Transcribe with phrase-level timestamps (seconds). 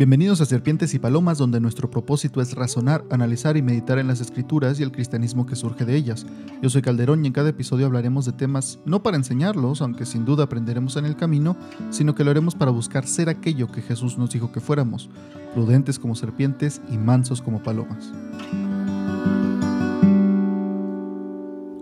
[0.00, 4.22] Bienvenidos a Serpientes y Palomas, donde nuestro propósito es razonar, analizar y meditar en las
[4.22, 6.24] escrituras y el cristianismo que surge de ellas.
[6.62, 10.24] Yo soy Calderón y en cada episodio hablaremos de temas no para enseñarlos, aunque sin
[10.24, 11.54] duda aprenderemos en el camino,
[11.90, 15.10] sino que lo haremos para buscar ser aquello que Jesús nos dijo que fuéramos,
[15.52, 18.10] prudentes como serpientes y mansos como palomas.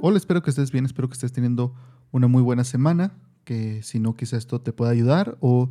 [0.03, 1.73] Hola, espero que estés bien, espero que estés teniendo
[2.11, 3.13] una muy buena semana,
[3.45, 5.71] que si no quizá esto te pueda ayudar o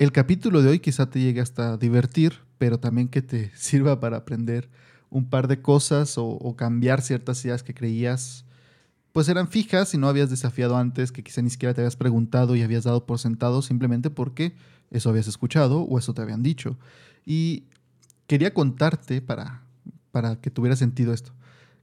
[0.00, 4.16] el capítulo de hoy quizá te llegue hasta divertir, pero también que te sirva para
[4.16, 4.70] aprender
[5.10, 8.46] un par de cosas o, cambiar ciertas ideas que creías
[9.12, 12.56] pues eran fijas y no habías desafiado antes, que quizá ni siquiera te habías preguntado
[12.56, 14.54] y habías dado por sentado simplemente porque
[14.90, 16.78] eso habías escuchado o eso te habían dicho.
[17.26, 17.64] Y
[18.26, 19.64] quería contarte para,
[20.12, 21.32] para que tuviera sentido esto.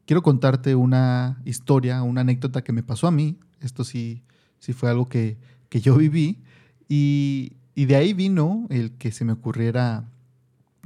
[0.06, 3.38] Quiero contarte una historia, una anécdota que me pasó a mí.
[3.59, 4.23] Esto sí,
[4.59, 5.38] sí fue algo que,
[5.70, 6.42] que yo viví.
[6.88, 10.09] Y, y de ahí vino el que se me ocurriera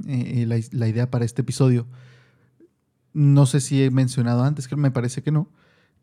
[0.06, 1.86] eh, la, idea para este episodio.
[3.14, 5.48] No sé si he mencionado antes, que me parece que no,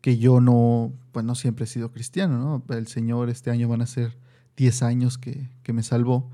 [0.00, 2.76] que yo no, pues no siempre he sido cristiano, ¿no?
[2.76, 4.18] El Señor este año van a ser
[4.56, 6.28] 10 años que, que me salvó.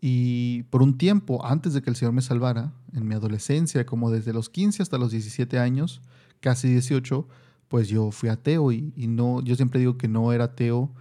[0.00, 4.10] Y por un tiempo, antes de que el Señor me salvara, en mi adolescencia, como
[4.10, 6.00] desde los 15 hasta los 17 años,
[6.40, 7.28] casi 18,
[7.68, 10.94] pues yo fui ateo y, y no, yo siempre digo que no era ateo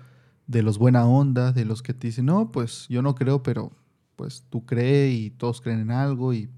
[0.51, 3.71] de los buena onda, de los que te dicen, no, pues yo no creo, pero
[4.17, 6.49] pues tú crees y todos creen en algo y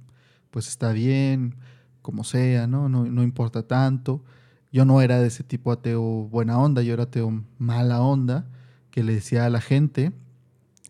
[0.50, 1.56] pues está bien,
[2.02, 2.90] como sea, ¿no?
[2.90, 4.24] No, no importa tanto.
[4.72, 8.48] Yo no era de ese tipo ateo buena onda, yo era ateo mala onda,
[8.90, 10.12] que le decía a la gente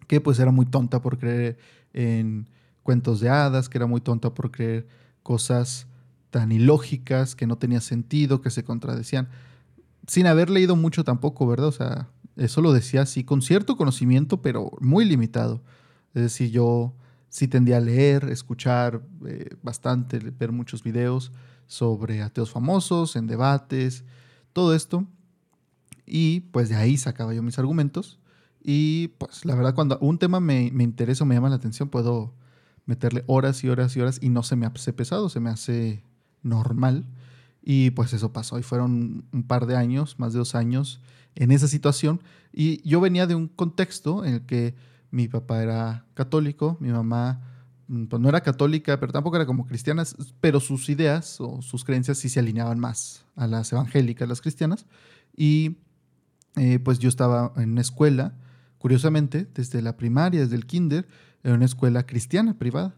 [0.08, 1.58] que pues era muy tonta por creer
[1.92, 2.48] en
[2.84, 4.88] cuentos de hadas, que era muy tonta por creer
[5.24, 5.88] cosas
[6.30, 9.28] tan ilógicas, que no tenía sentido, que se contradecían,
[10.08, 11.68] sin haber leído mucho tampoco, ¿verdad?
[11.68, 15.62] O sea, eso lo decía así, con cierto conocimiento, pero muy limitado.
[16.14, 16.94] Es decir, yo
[17.30, 21.32] sí tendía a leer, escuchar eh, bastante, ver muchos videos
[21.68, 24.04] sobre ateos famosos, en debates,
[24.54, 25.08] todo esto.
[26.06, 28.20] Y pues de ahí sacaba yo mis argumentos.
[28.62, 31.90] Y pues la verdad, cuando un tema me, me interesa o me llama la atención,
[31.90, 32.34] puedo
[32.86, 36.04] meterle horas y horas y horas y no se me hace pesado, se me hace
[36.42, 37.06] normal.
[37.64, 38.60] Y pues eso pasó.
[38.60, 41.02] Y fueron un par de años, más de dos años,
[41.36, 42.22] en esa situación.
[42.52, 44.76] Y yo venía de un contexto en el que
[45.12, 47.42] mi papá era católico, mi mamá
[47.88, 50.04] mm, pues no era católica, pero tampoco era como cristiana,
[50.42, 54.86] pero sus ideas o sus creencias sí se alineaban más a las evangélicas, las cristianas.
[55.36, 55.78] Y
[56.56, 58.34] eh, pues yo estaba en una escuela,
[58.78, 61.08] curiosamente, desde la primaria, desde el kinder,
[61.44, 62.96] en una escuela cristiana, privada,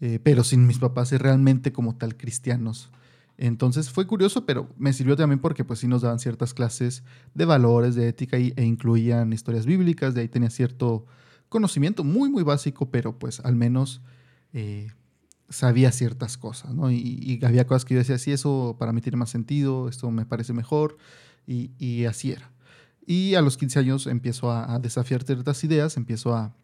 [0.00, 2.90] eh, pero sin mis papás ser realmente como tal cristianos.
[3.38, 7.02] Entonces fue curioso, pero me sirvió también porque pues sí nos daban ciertas clases
[7.34, 11.06] de valores, de ética e incluían historias bíblicas, de ahí tenía cierto
[11.52, 14.00] conocimiento muy, muy básico, pero pues al menos
[14.52, 14.90] eh,
[15.48, 16.90] sabía ciertas cosas, ¿no?
[16.90, 20.24] Y, había cosas que yo decía, sí, eso para mí tiene más sentido, esto me
[20.24, 20.96] parece mejor,
[21.46, 22.50] y, así era.
[23.06, 26.54] Y a los 15 años empiezo a, desafiar ciertas ideas, empiezo a,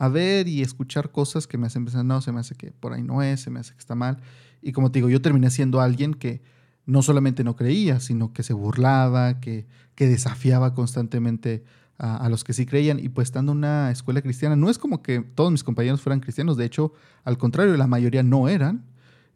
[0.00, 2.92] a, ver y escuchar cosas que me hacen pensar, no, se me hace que por
[2.92, 4.18] ahí no es, se me hace que está mal.
[4.62, 6.42] Y como te digo, yo terminé siendo alguien que
[6.86, 11.64] no solamente no creía, sino que se burlaba, que, que desafiaba constantemente
[12.00, 12.98] a, los que sí creían.
[12.98, 16.20] Y pues estando en una escuela cristiana, no es como que todos mis compañeros fueran
[16.20, 16.94] cristianos, de hecho,
[17.24, 18.86] al contrario, la mayoría no eran,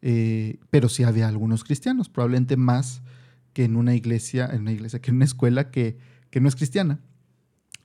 [0.01, 3.03] eh, pero sí había algunos cristianos, probablemente más
[3.53, 5.97] que en una iglesia, en una iglesia, que en una escuela que,
[6.31, 6.99] que no es cristiana.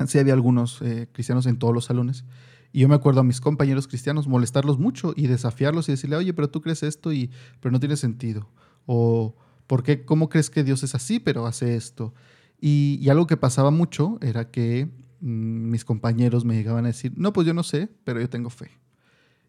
[0.07, 2.25] Sí había algunos eh, cristianos en todos los salones.
[2.73, 6.33] Y yo me acuerdo a mis compañeros cristianos molestarlos mucho y desafiarlos y decirle, oye,
[6.33, 8.49] pero tú crees esto y pero no tiene sentido.
[8.87, 9.35] O,
[9.67, 10.05] ¿por qué?
[10.05, 12.15] ¿Cómo crees que Dios es así, pero hace esto?
[12.61, 14.89] Y, algo que pasaba mucho era que
[15.21, 18.51] mm, mis compañeros me llegaban a decir, no, pues yo no sé, pero yo tengo
[18.51, 18.71] fe.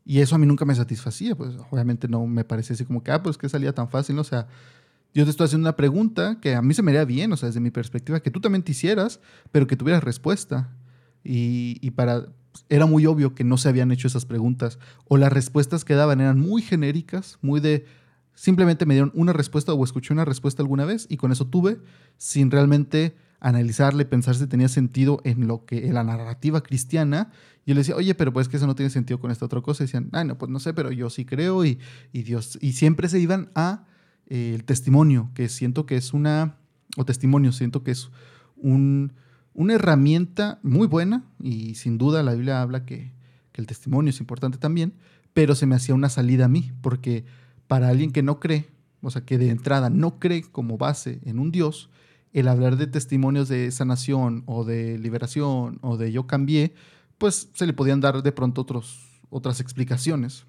[0.05, 3.11] Y eso a mí nunca me satisfacía, pues obviamente no me parece así como que,
[3.11, 4.47] ah, pues que salía tan fácil, o sea,
[5.13, 7.47] yo te estoy haciendo una pregunta que a mí se me haría bien, o sea,
[7.47, 9.19] desde mi perspectiva, que tú también hicieras,
[9.51, 10.73] pero que tuvieras respuesta.
[11.23, 12.27] Y, y para,
[12.69, 16.21] era muy obvio que no se habían hecho esas preguntas o las respuestas que daban
[16.21, 17.86] eran muy genéricas, muy de
[18.33, 21.80] simplemente me dieron una respuesta o escuché una respuesta alguna vez y con eso tuve
[22.18, 27.31] sin realmente analizarle, pensar si tenía sentido en lo que en la narrativa cristiana.
[27.65, 29.62] Y yo le decía, oye, pero pues que eso no tiene sentido con esta otra
[29.62, 29.83] cosa.
[29.83, 31.80] Y decían, ay, no, pues no sé, pero yo sí creo y,
[32.13, 32.57] y Dios.
[32.62, 33.86] Y siempre se iban a
[34.27, 36.56] eh, el testimonio, que siento que es una,
[36.98, 38.12] o testimonio, siento que es
[38.56, 39.13] un,
[39.53, 43.12] una herramienta muy buena y sin duda la Biblia habla que,
[43.53, 44.94] el testimonio es importante también,
[45.33, 47.25] pero se me hacía una salida a mí, porque
[47.68, 48.69] para alguien que no cree,
[49.03, 51.92] o sea, que de entrada no cree como base en un Dios,
[52.33, 56.74] el hablar de testimonios de sanación o de liberación o de yo cambié,
[57.19, 60.45] pues se le podían dar de pronto otros, otras explicaciones.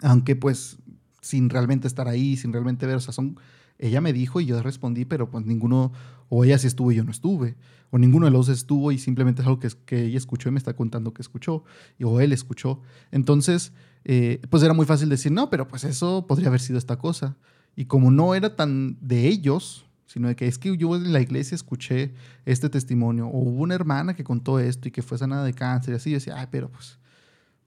[0.00, 0.78] Aunque pues
[1.20, 3.36] sin realmente estar ahí, sin realmente ver, o sea, son,
[3.78, 5.92] ella me dijo y yo respondí, pero pues ninguno,
[6.28, 7.56] o ella sí estuvo y yo no estuve,
[7.90, 10.58] o ninguno de los estuvo y simplemente es algo que, que ella escuchó y me
[10.58, 11.64] está contando que escuchó,
[12.02, 12.80] o él escuchó.
[13.10, 13.72] Entonces,
[14.04, 17.36] eh, pues era muy fácil decir, no, pero pues eso podría haber sido esta cosa.
[17.76, 21.20] Y como no era tan de ellos, sino de que es que yo en la
[21.20, 22.12] iglesia escuché
[22.44, 25.94] este testimonio, o hubo una hermana que contó esto y que fue sanada de cáncer,
[25.94, 26.98] y así, yo decía, ay, pero pues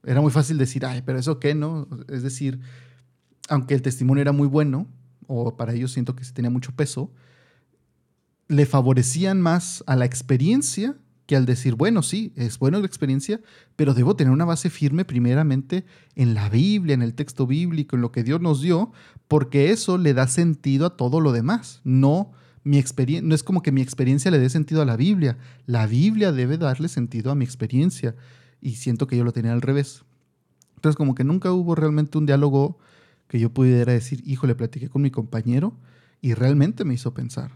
[0.03, 1.87] era muy fácil decir, ay, pero eso qué, ¿no?
[2.07, 2.59] Es decir,
[3.49, 4.87] aunque el testimonio era muy bueno,
[5.27, 7.11] o para ellos siento que se tenía mucho peso,
[8.47, 10.95] le favorecían más a la experiencia
[11.25, 13.41] que al decir, bueno, sí, es buena la experiencia,
[13.75, 15.85] pero debo tener una base firme primeramente
[16.15, 18.91] en la Biblia, en el texto bíblico, en lo que Dios nos dio,
[19.27, 21.81] porque eso le da sentido a todo lo demás.
[21.83, 22.31] No,
[22.63, 22.83] mi
[23.23, 26.57] no es como que mi experiencia le dé sentido a la Biblia, la Biblia debe
[26.57, 28.15] darle sentido a mi experiencia
[28.61, 30.03] y siento que yo lo tenía al revés.
[30.75, 32.77] Entonces como que nunca hubo realmente un diálogo
[33.27, 35.77] que yo pudiera decir, hijo, le platiqué con mi compañero
[36.21, 37.51] y realmente me hizo pensar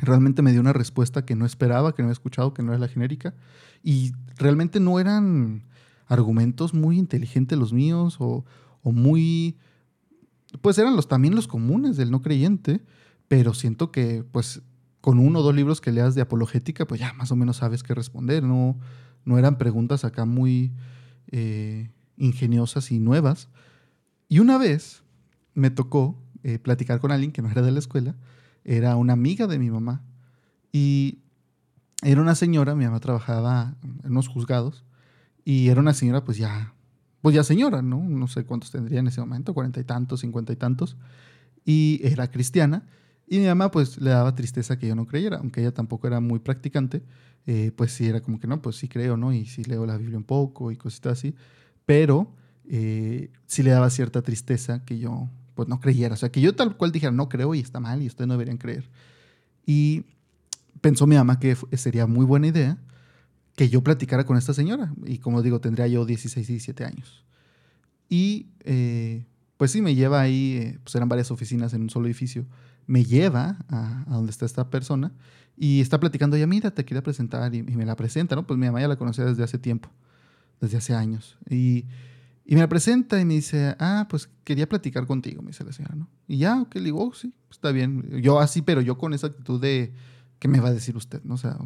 [0.00, 2.80] realmente me dio una respuesta que no esperaba, que no había escuchado, que no era
[2.80, 3.34] la genérica.
[3.82, 5.64] Y realmente no eran
[6.06, 8.44] argumentos muy inteligentes los míos o,
[8.82, 9.56] muy...
[10.62, 12.80] Pues eran los, también los comunes del no creyente,
[13.28, 14.62] pero siento que pues
[15.00, 17.82] con uno o dos libros que leas de apologética, pues ya más o menos sabes
[17.82, 18.42] qué responder.
[18.42, 18.78] No,
[19.24, 20.72] no eran preguntas acá muy
[21.30, 23.48] eh, ingeniosas y nuevas.
[24.30, 25.02] Y una vez
[25.54, 28.14] me tocó eh, platicar con alguien que no era de la escuela
[28.64, 30.04] era una amiga de mi mamá.
[30.72, 31.18] Y
[32.02, 34.84] era una señora, mi mamá trabajaba en unos juzgados,
[35.44, 36.72] y era una señora, pues ya,
[37.22, 38.04] pues ya señora, ¿no?
[38.04, 40.96] No sé cuántos tendría en ese momento, cuarenta y tantos, cincuenta y tantos,
[41.64, 42.86] y era cristiana.
[43.26, 46.20] Y mi mamá, pues le daba tristeza que yo no creyera, aunque ella tampoco era
[46.20, 47.02] muy practicante,
[47.46, 49.32] eh, pues sí era como que no, pues sí creo, ¿no?
[49.32, 51.34] Y sí leo la Biblia un poco y cositas así,
[51.84, 52.32] pero
[52.72, 56.14] eh, sí le daba cierta tristeza que yo pues no creyera.
[56.14, 58.34] O sea, que yo tal cual dijera, no creo y está mal y ustedes no
[58.34, 58.88] deberían creer.
[59.66, 60.04] Y
[60.80, 62.78] pensó mi mamá que sería muy buena idea
[63.56, 64.94] que yo platicara con esta señora.
[65.04, 67.24] Y como digo, tendría yo 16, 17 años.
[68.08, 69.24] Y eh,
[69.56, 72.46] pues sí, me lleva ahí, eh, pues eran varias oficinas en un solo edificio.
[72.86, 75.12] Me lleva a, donde está esta persona
[75.56, 78.46] y está platicando, ya mira, te quería presentar y, y, me la presenta, ¿no?
[78.46, 79.90] Pues mi mamá ya la conocía desde hace tiempo,
[80.60, 81.36] desde hace años.
[81.50, 81.84] Y
[82.44, 85.72] y me la presenta y me dice, ah, pues quería platicar contigo, me dice la
[85.72, 86.08] señora, ¿no?
[86.26, 88.20] Y ya, ok, le digo, oh, sí, está bien.
[88.22, 89.92] Yo así, pero yo con esa actitud de,
[90.38, 91.22] ¿qué me va a decir usted?
[91.22, 91.34] ¿no?
[91.34, 91.58] O sea,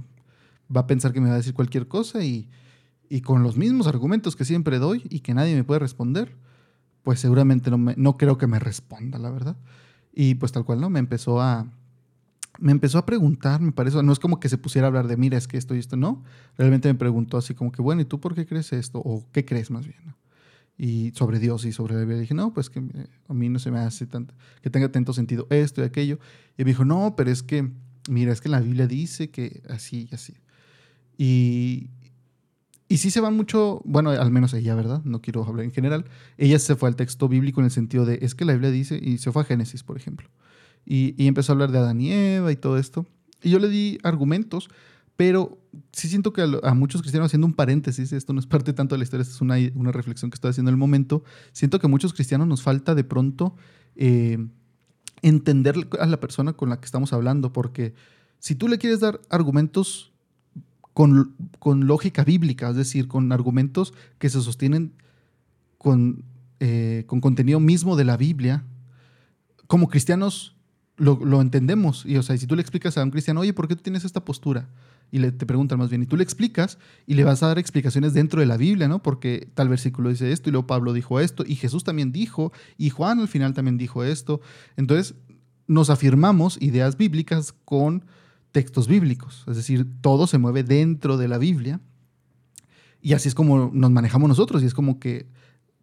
[0.74, 2.48] va a pensar que me va a decir cualquier cosa y,
[3.08, 6.36] y con los mismos argumentos que siempre doy y que nadie me puede responder,
[7.02, 9.56] pues seguramente no, me, no creo que me responda, la verdad.
[10.12, 10.90] Y pues tal cual, ¿no?
[10.90, 11.66] Me empezó a,
[12.58, 15.16] me empezó a preguntar, me parece, no es como que se pusiera a hablar de,
[15.16, 16.24] mira, es que esto y esto, no.
[16.56, 18.98] Realmente me preguntó así como que, bueno, ¿y tú por qué crees esto?
[18.98, 19.98] ¿O qué crees más bien?
[20.06, 20.14] ¿no?
[20.76, 22.18] Y sobre Dios y sobre la Biblia.
[22.18, 22.80] dije, no, pues que
[23.28, 26.18] a mí no se me hace tanto, que tenga tanto sentido esto y aquello.
[26.58, 27.70] Y me dijo, no, pero es que,
[28.08, 30.34] mira, es que la Biblia dice que así y así.
[31.16, 31.90] Y,
[32.88, 35.02] y sí se van mucho, bueno, al menos ella, ¿verdad?
[35.04, 36.06] No quiero hablar en general.
[36.38, 38.98] Ella se fue al texto bíblico en el sentido de, es que la Biblia dice,
[39.00, 40.28] y se fue a Génesis, por ejemplo.
[40.84, 43.06] Y, y empezó a hablar de Adán y Eva y todo esto.
[43.42, 44.68] Y yo le di argumentos
[45.16, 45.58] pero
[45.92, 48.98] sí siento que a, muchos cristianos, haciendo un paréntesis, esto no es parte tanto de
[48.98, 51.90] la historia, es una, una reflexión que estoy haciendo en el momento, siento que a
[51.90, 53.54] muchos cristianos nos falta de pronto
[53.96, 54.38] eh,
[55.22, 57.94] entender a la persona con la que estamos hablando, porque
[58.38, 60.12] si tú le quieres dar argumentos
[60.92, 64.92] con, con lógica bíblica, es decir, con argumentos que se sostienen
[65.78, 66.24] con,
[66.60, 68.64] eh, con contenido mismo de la Biblia,
[69.66, 70.56] como cristianos
[70.96, 72.04] lo, lo, entendemos.
[72.06, 74.04] Y o sea, si tú le explicas a un cristiano, oye, ¿por qué tú tienes
[74.04, 74.68] esta postura?
[75.10, 77.58] Y le, te preguntan más bien, y tú le explicas y le vas a dar
[77.58, 79.02] explicaciones dentro de la Biblia, ¿no?
[79.02, 82.90] Porque tal versículo dice esto y luego Pablo dijo esto y Jesús también dijo y
[82.90, 84.40] Juan al final también dijo esto.
[84.76, 85.14] Entonces
[85.66, 88.04] nos afirmamos ideas bíblicas con
[88.52, 91.80] textos bíblicos, es decir, todo se mueve dentro de la Biblia
[93.00, 95.26] y así es como nos manejamos nosotros y es como que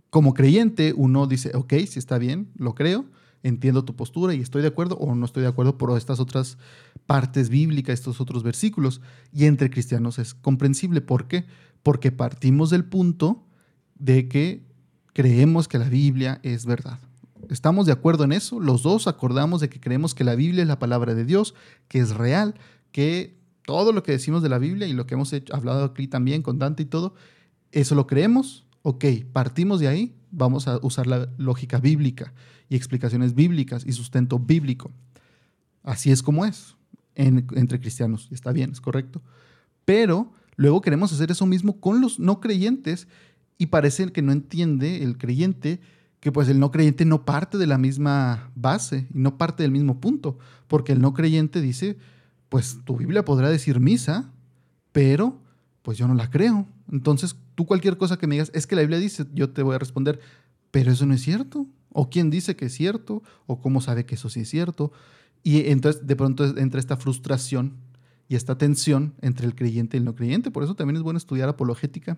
[0.09, 3.05] como creyente uno dice, ok, si está bien, lo creo,
[3.43, 6.57] entiendo tu postura y estoy de acuerdo o no estoy de acuerdo por estas otras
[7.05, 9.01] partes bíblicas, estos otros versículos.
[9.33, 11.01] Y entre cristianos es comprensible.
[11.01, 11.45] ¿Por qué?
[11.83, 13.43] Porque partimos del punto
[13.95, 14.65] de que
[15.13, 16.99] creemos que la Biblia es verdad.
[17.49, 18.59] Estamos de acuerdo en eso.
[18.59, 21.55] Los dos acordamos de que creemos que la Biblia es la palabra de Dios,
[21.87, 22.55] que es real,
[22.91, 26.43] que todo lo que decimos de la Biblia y lo que hemos hablado aquí también
[26.43, 27.15] con Dante y todo,
[27.71, 28.65] eso lo creemos.
[28.83, 32.33] Ok, partimos de ahí, vamos a usar la lógica bíblica
[32.71, 34.91] y explicaciones bíblicas y sustento bíblico.
[35.83, 36.75] Así es como es
[37.13, 39.21] entre cristianos, está bien, es correcto.
[39.85, 43.07] Pero Luego queremos hacer eso mismo con los no creyentes
[43.57, 45.79] y parece que no entiende el creyente
[46.19, 49.71] que pues el no creyente no parte de la misma base y no parte del
[49.71, 50.37] mismo punto,
[50.67, 51.97] porque el no creyente dice,
[52.47, 54.31] pues tu Biblia podrá decir misa,
[54.91, 55.41] pero
[55.81, 56.67] pues yo no la creo.
[56.91, 59.73] Entonces, tú cualquier cosa que me digas, es que la Biblia dice, yo te voy
[59.73, 60.19] a responder,
[60.69, 61.65] pero eso no es cierto.
[61.93, 64.91] O quién dice que es cierto, o cómo sabe que eso sí es cierto.
[65.43, 67.77] Y entonces de pronto entra esta frustración
[68.27, 70.51] y esta tensión entre el creyente y el no creyente.
[70.51, 72.17] Por eso también es bueno estudiar apologética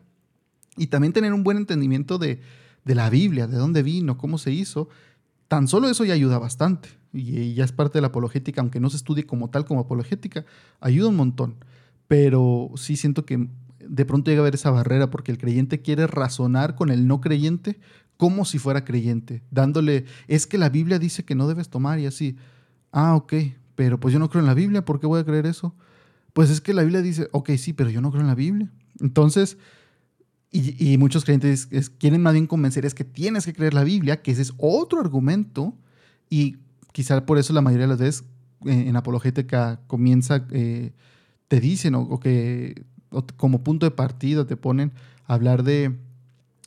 [0.77, 2.41] y también tener un buen entendimiento de,
[2.85, 4.89] de la Biblia, de dónde vino, cómo se hizo.
[5.47, 6.89] Tan solo eso ya ayuda bastante.
[7.13, 10.45] Y ya es parte de la apologética, aunque no se estudie como tal como apologética,
[10.79, 11.55] ayuda un montón.
[12.07, 13.47] Pero sí siento que
[13.79, 17.21] de pronto llega a haber esa barrera porque el creyente quiere razonar con el no
[17.21, 17.79] creyente
[18.17, 22.05] como si fuera creyente, dándole, es que la Biblia dice que no debes tomar y
[22.05, 22.35] así.
[22.91, 23.33] Ah, ok,
[23.75, 25.75] pero pues yo no creo en la Biblia, ¿por qué voy a creer eso?
[26.33, 28.71] Pues es que la Biblia dice, ok, sí, pero yo no creo en la Biblia.
[28.99, 29.57] Entonces,
[30.55, 31.67] y, muchos creyentes
[31.97, 34.99] quieren más bien convencer es que tienes que creer la Biblia, que ese es otro
[34.99, 35.75] argumento,
[36.29, 36.57] y
[36.91, 38.23] quizá por eso la mayoría de las veces
[38.65, 40.93] eh, en apologética comienza, eh,
[41.47, 42.85] te dicen o, que
[43.35, 44.91] como punto de partida te ponen
[45.25, 45.97] a hablar de,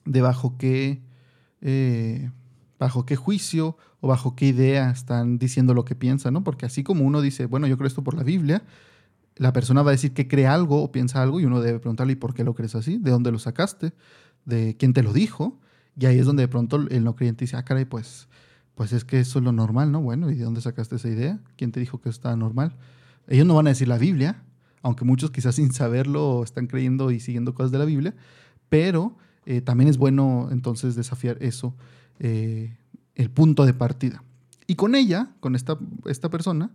[0.04, 1.00] de bajo qué
[1.68, 2.30] eh,
[2.78, 6.44] bajo qué juicio o bajo qué idea están diciendo lo que piensan, ¿no?
[6.44, 8.62] Porque así como uno dice, bueno, yo creo esto por la Biblia,
[9.34, 12.12] la persona va a decir que cree algo o piensa algo y uno debe preguntarle,
[12.12, 12.98] ¿y por qué lo crees así?
[12.98, 13.94] ¿De dónde lo sacaste?
[14.44, 15.58] ¿De quién te lo dijo?
[15.98, 18.28] Y ahí es donde de pronto el no creyente dice, ah, caray, pues,
[18.76, 20.00] pues es que eso es lo normal, ¿no?
[20.00, 21.40] Bueno, ¿y de dónde sacaste esa idea?
[21.56, 22.76] ¿Quién te dijo que está normal?
[23.26, 24.40] Ellos no van a decir la Biblia,
[24.82, 28.14] aunque muchos quizás sin saberlo están creyendo y siguiendo cosas de la Biblia,
[28.68, 29.16] pero
[29.46, 31.74] eh, también es bueno entonces desafiar eso,
[32.18, 32.76] eh,
[33.14, 34.22] el punto de partida.
[34.66, 36.70] Y con ella, con esta, esta persona,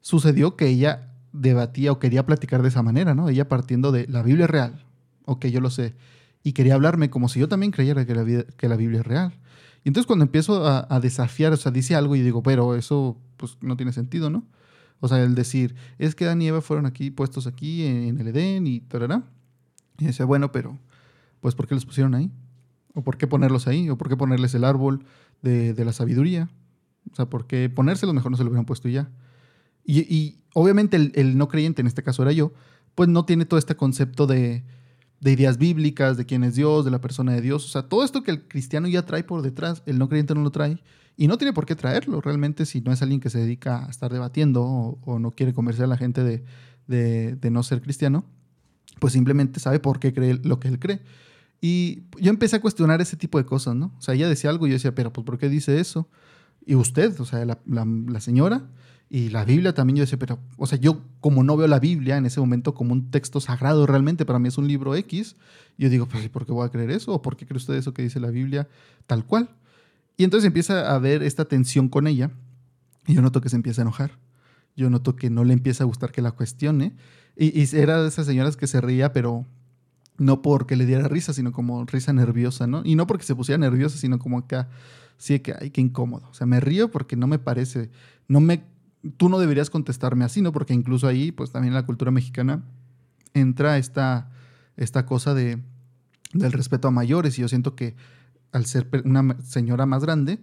[0.00, 3.28] sucedió que ella debatía o quería platicar de esa manera, ¿no?
[3.28, 4.84] Ella partiendo de la Biblia es real,
[5.24, 5.94] ok, yo lo sé,
[6.42, 9.32] y quería hablarme como si yo también creyera que la, que la Biblia es real.
[9.84, 13.56] Y entonces cuando empiezo a, desafiar, o sea, dice algo y digo, pero eso pues
[13.62, 14.44] no tiene sentido, ¿no?
[15.00, 18.28] O sea, el decir, es que Adán y Eva fueron aquí, puestos aquí en el
[18.28, 19.24] Edén y tal,
[19.98, 20.78] Y decía, bueno, pero,
[21.40, 22.30] pues, ¿por qué los pusieron ahí?
[22.94, 23.90] ¿O por qué ponerlos ahí?
[23.90, 25.04] ¿O por qué ponerles el árbol
[25.42, 26.50] de, de la sabiduría?
[27.12, 28.12] O sea, ¿por qué ponérselo?
[28.12, 29.10] Mejor no se lo hubieran puesto ya.
[29.84, 32.52] Y, obviamente el, no creyente, en este caso era yo,
[32.94, 34.64] pues no tiene todo este concepto de,
[35.20, 37.64] ideas bíblicas, de quién es Dios, de la persona de Dios.
[37.64, 40.42] O sea, todo esto que el cristiano ya trae por detrás, el no creyente no
[40.42, 40.80] lo trae.
[41.16, 43.90] Y no tiene por qué traerlo realmente si no es alguien que se dedica a
[43.90, 46.44] estar debatiendo o, no quiere convencer a la gente de,
[46.86, 48.24] de, no ser cristiano,
[49.00, 51.00] pues simplemente sabe por qué cree lo que él cree.
[51.60, 53.92] Y yo empecé a cuestionar ese tipo de cosas, ¿no?
[53.98, 56.08] O sea, ella decía algo y yo decía, pero pues ¿por qué dice eso?
[56.64, 58.70] Y usted, o sea, la, señora,
[59.10, 62.16] y la Biblia también yo decía, pero, o sea, yo como no veo la Biblia
[62.16, 65.36] en ese momento como un texto sagrado realmente, para mí es un libro X,
[65.76, 67.12] yo digo, pues, ¿por qué voy a creer eso?
[67.12, 68.68] ¿O por qué cree usted eso que dice la Biblia
[69.06, 69.50] tal cual?
[70.16, 72.30] Y entonces empieza a haber esta tensión con ella
[73.06, 74.12] y yo noto que se empieza a enojar.
[74.76, 76.94] Yo noto que no le empieza a gustar que la cuestione.
[77.36, 79.46] Y, y era de esas señoras que se reía, pero
[80.20, 82.82] no porque le diera risa, sino como risa nerviosa, ¿no?
[82.84, 84.68] Y no porque se pusiera nerviosa, sino como acá,
[85.16, 86.28] sí, que, ay, qué incómodo.
[86.30, 87.90] O sea, me río porque no me parece,
[88.28, 88.62] no me
[89.16, 90.52] tú no deberías contestarme así, ¿no?
[90.52, 92.62] Porque incluso ahí, pues también en la cultura mexicana
[93.32, 94.30] entra esta,
[94.76, 95.58] esta cosa de,
[96.34, 97.38] del respeto a mayores.
[97.38, 97.96] Y yo siento que
[98.52, 100.42] al ser una señora más grande,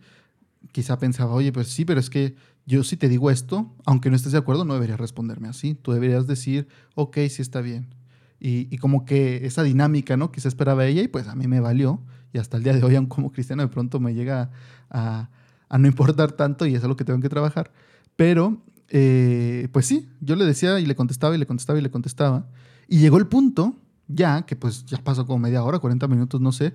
[0.72, 4.16] quizá pensaba, oye, pues sí, pero es que yo si te digo esto, aunque no
[4.16, 5.76] estés de acuerdo, no deberías responderme así.
[5.76, 7.97] Tú deberías decir, ok, sí está bien.
[8.40, 10.32] Y, como que esa dinámica, ¿no?
[10.32, 12.02] Que se esperaba ella y pues a mí me valió.
[12.34, 14.52] Y hasta el día de hoy, aún como cristiano, de pronto me llega
[14.90, 15.30] a,
[15.78, 17.72] no importar tanto y es lo que tengo que trabajar.
[18.16, 21.90] Pero, eh, pues sí, yo le decía y le contestaba y le contestaba y le
[21.90, 22.48] contestaba.
[22.88, 23.76] Y llegó el punto,
[24.08, 26.74] ya, que pues ya pasó como media hora, 40 minutos, no sé,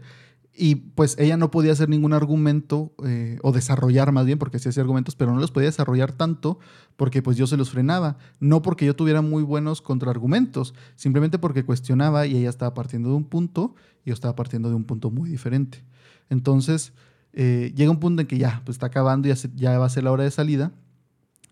[0.55, 4.69] y pues ella no podía hacer ningún argumento eh, o desarrollar más bien, porque sí
[4.69, 6.59] hacía argumentos, pero no los podía desarrollar tanto
[6.97, 8.19] porque pues yo se los frenaba.
[8.39, 13.17] No porque yo tuviera muy buenos contraargumentos, simplemente porque cuestionaba y ella estaba partiendo de
[13.17, 15.85] un punto y yo estaba partiendo de un punto muy diferente.
[16.29, 16.93] Entonces
[17.33, 20.05] eh, llega un punto en que ya, pues está acabando, ya, ya va a ser
[20.05, 20.73] la hora de salida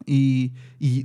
[0.06, 0.52] y,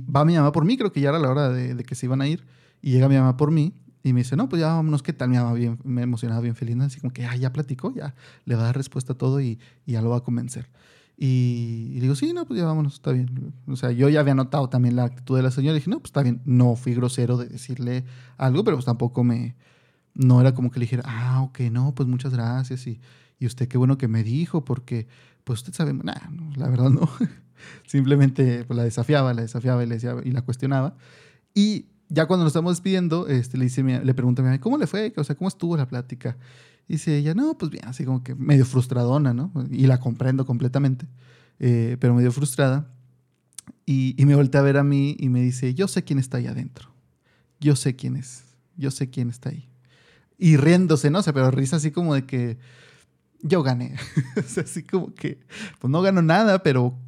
[0.04, 2.20] va mi mamá por mí, creo que ya era la hora de, que se iban
[2.20, 2.44] a ir.
[2.82, 3.74] Y llega mi mamá por mí
[4.06, 5.30] y me dice, no, pues ya vámonos, ¿qué tal?
[5.30, 8.54] Mi mamá bien, me emocionaba bien feliz, así como que ah, ya platicó, ya le
[8.54, 10.70] va a dar respuesta a todo y, ya lo va a convencer.
[11.16, 13.52] Y, digo, sí, no, pues ya vámonos, está bien.
[13.66, 15.98] O sea, yo ya había notado también la actitud de la señora y dije, no,
[15.98, 16.40] pues está bien.
[16.44, 18.04] No fui grosero de decirle
[18.36, 19.56] algo, pero pues tampoco me.
[20.14, 22.86] No era como que le dijera, ah, ok, no, pues muchas gracias.
[22.86, 23.00] Y,
[23.40, 25.08] y usted qué bueno que me dijo, porque,
[25.42, 26.14] pues usted sabe, nah,
[26.54, 27.10] la verdad no.
[27.86, 30.96] Simplemente pues, la desafiaba, la desafiaba y, la cuestionaba.
[31.54, 34.78] Y ya cuando nos estamos despidiendo, este, le, dice, le pregunta a mi mamá, ¿cómo
[34.78, 35.12] le fue?
[35.16, 36.36] O sea, ¿cómo estuvo la plática?
[36.88, 39.52] Y dice ella, no, pues bien, así como que medio frustradona, ¿no?
[39.70, 41.06] Y la comprendo completamente,
[41.58, 42.88] eh, pero medio frustrada.
[43.84, 46.38] Y, y, me voltea a ver a mí y me dice, yo sé quién está
[46.38, 46.90] ahí adentro.
[47.60, 48.44] Yo sé quién es.
[48.76, 49.68] Yo sé quién está ahí.
[50.38, 51.20] Y riéndose, ¿no?
[51.20, 52.58] O sea, pero risa así como de que
[53.42, 53.96] yo gané.
[54.36, 55.40] o sea, así como que,
[55.80, 56.98] pues no gano nada, pero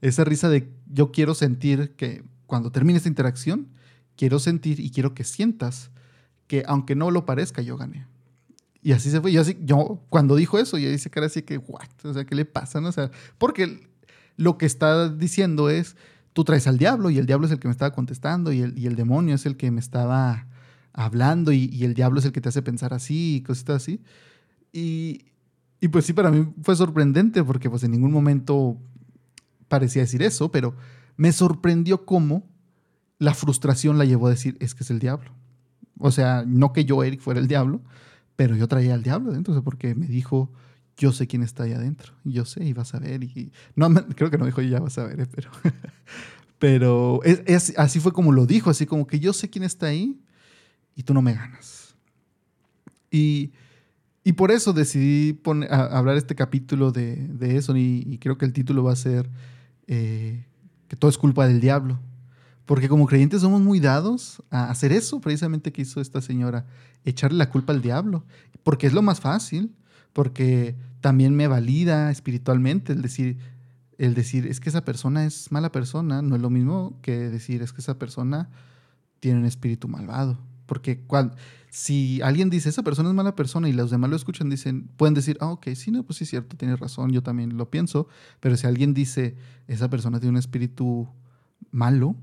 [0.00, 3.68] esa risa de yo quiero sentir que cuando termine esta interacción,
[4.18, 5.90] quiero sentir y quiero que sientas
[6.48, 8.06] que aunque no lo parezca, yo gané.
[8.82, 9.32] Y así se fue.
[9.32, 11.88] Yo, así, yo cuando dijo eso, yo dice cara así que, what?
[12.04, 12.80] O sea, ¿qué le pasa?
[12.80, 13.88] O sea, porque
[14.36, 15.96] lo que está diciendo es,
[16.32, 18.78] tú traes al diablo y el diablo es el que me estaba contestando y el,
[18.78, 20.46] y el demonio es el que me estaba
[20.92, 24.00] hablando y, y, el diablo es el que te hace pensar así y cositas así.
[24.72, 25.26] Y,
[25.80, 28.78] y pues sí, para mí fue sorprendente porque pues en ningún momento
[29.68, 30.74] parecía decir eso, pero
[31.16, 32.48] me sorprendió cómo
[33.18, 35.32] la frustración la llevó a decir, es que es el diablo.
[35.98, 37.80] O sea, no que yo, Eric, fuera el diablo,
[38.36, 40.50] pero yo traía al diablo adentro, porque me dijo,
[40.96, 42.12] yo sé quién está ahí adentro.
[42.24, 43.24] Y yo sé, y vas a ver.
[43.24, 45.50] Y, no, creo que no dijo, ya vas a ver, eh, pero,
[46.58, 50.20] pero es, así fue como lo dijo, así como que yo sé quién está ahí
[50.94, 51.96] y tú no me ganas.
[53.10, 53.52] Y,
[54.24, 58.52] y por eso decidí poner, hablar este capítulo de, de eso, y, creo que el
[58.52, 59.30] título va a ser
[59.86, 60.44] eh,
[60.88, 61.98] que todo es culpa del diablo.
[62.68, 66.66] Porque como creyentes somos muy dados a hacer eso precisamente que hizo esta señora,
[67.02, 68.26] echarle la culpa al diablo,
[68.62, 69.74] porque es lo más fácil,
[70.12, 73.38] porque también me valida espiritualmente el decir,
[73.96, 77.62] el decir, es que esa persona es mala persona, no es lo mismo que decir,
[77.62, 78.50] es que esa persona
[79.18, 80.38] tiene un espíritu malvado.
[80.66, 81.02] Porque
[81.70, 85.14] si alguien dice, esa persona es mala persona y los demás lo escuchan, dicen, pueden
[85.14, 88.08] decir, ah, ok, sí, no, pues sí es cierto, tienes razón, yo también lo pienso,
[88.40, 89.36] pero si alguien dice,
[89.68, 91.08] esa persona tiene un espíritu
[91.70, 92.14] malo,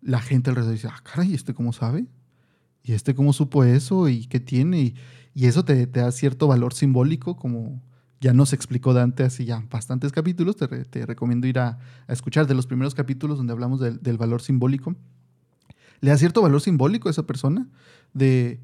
[0.00, 2.06] la gente alrededor dice, ah, caray, ¿y este cómo sabe?
[2.82, 4.08] ¿Y este cómo supo eso?
[4.08, 4.94] ¿Y qué tiene?
[5.34, 7.82] Y, eso te, da cierto valor simbólico, como
[8.20, 10.56] ya nos explicó Dante hace ya bastantes capítulos.
[10.56, 14.96] Te, recomiendo ir a, escuchar de los primeros capítulos donde hablamos del, del valor simbólico.
[16.00, 17.68] Le da cierto valor simbólico a esa persona
[18.14, 18.60] de,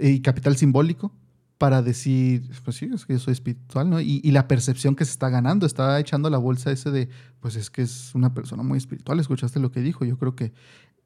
[0.00, 1.12] y capital simbólico
[1.58, 4.00] para decir, pues sí, es que yo soy espiritual, ¿no?
[4.00, 7.08] Y, y, la percepción que se está ganando, está echando la bolsa ese de,
[7.40, 10.52] pues es que es una persona muy espiritual, escuchaste lo que dijo, yo creo que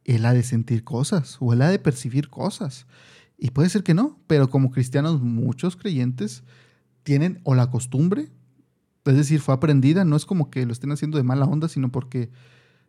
[0.05, 2.87] él ha de sentir cosas o él ha de percibir cosas.
[3.39, 6.43] Y puede ser que no, pero como cristianos muchos creyentes
[7.05, 8.29] tienen o la costumbre,
[9.05, 11.91] es decir, fue aprendida, no es como que lo estén haciendo de mala onda, sino
[11.91, 12.31] porque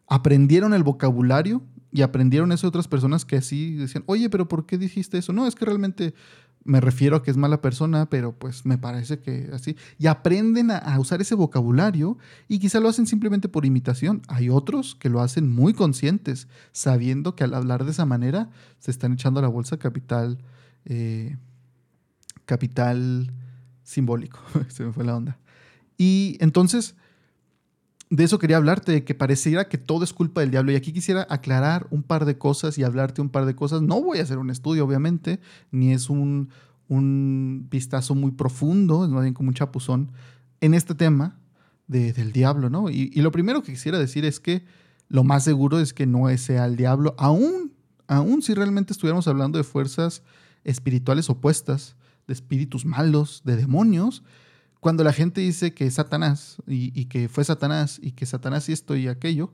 [0.07, 4.65] aprendieron el vocabulario y aprendieron eso de otras personas que así decían, oye, pero ¿por
[4.65, 5.31] qué dijiste eso?
[5.31, 6.13] No, es que realmente
[6.63, 9.75] me refiero a que es mala persona, pero pues me parece que así.
[9.97, 14.21] Y aprenden a, usar ese vocabulario y quizá lo hacen simplemente por imitación.
[14.27, 18.91] Hay otros que lo hacen muy conscientes, sabiendo que al hablar de esa manera se
[18.91, 20.37] están echando a la bolsa capital,
[20.85, 21.37] eh,
[22.45, 23.33] capital
[23.83, 24.39] simbólico.
[24.69, 25.39] se me fue la onda.
[25.97, 26.95] Y entonces
[28.11, 30.73] de eso quería hablarte, de que pareciera que todo es culpa del diablo.
[30.73, 33.81] Y aquí quisiera aclarar un par de cosas y hablarte un par de cosas.
[33.81, 35.39] No voy a hacer un estudio, obviamente,
[35.71, 36.49] ni es un,
[36.89, 40.11] un vistazo muy profundo, es más bien como un chapuzón,
[40.59, 41.39] en este tema
[41.87, 42.89] de, del diablo, ¿no?
[42.89, 44.65] Y, y, lo primero que quisiera decir es que
[45.07, 47.71] lo más seguro es que no sea el diablo, aún,
[48.07, 50.21] aún si realmente estuviéramos hablando de fuerzas
[50.65, 51.95] espirituales opuestas,
[52.27, 54.21] de espíritus malos, de demonios,
[54.81, 58.95] cuando la gente dice que Satanás y, que fue Satanás y que Satanás y esto
[58.95, 59.53] y aquello,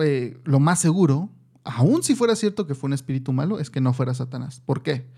[0.00, 1.28] eh, lo más seguro,
[1.64, 4.62] aun si fuera cierto que fue un espíritu malo, es que no fuera Satanás.
[4.64, 5.08] ¿Por qué?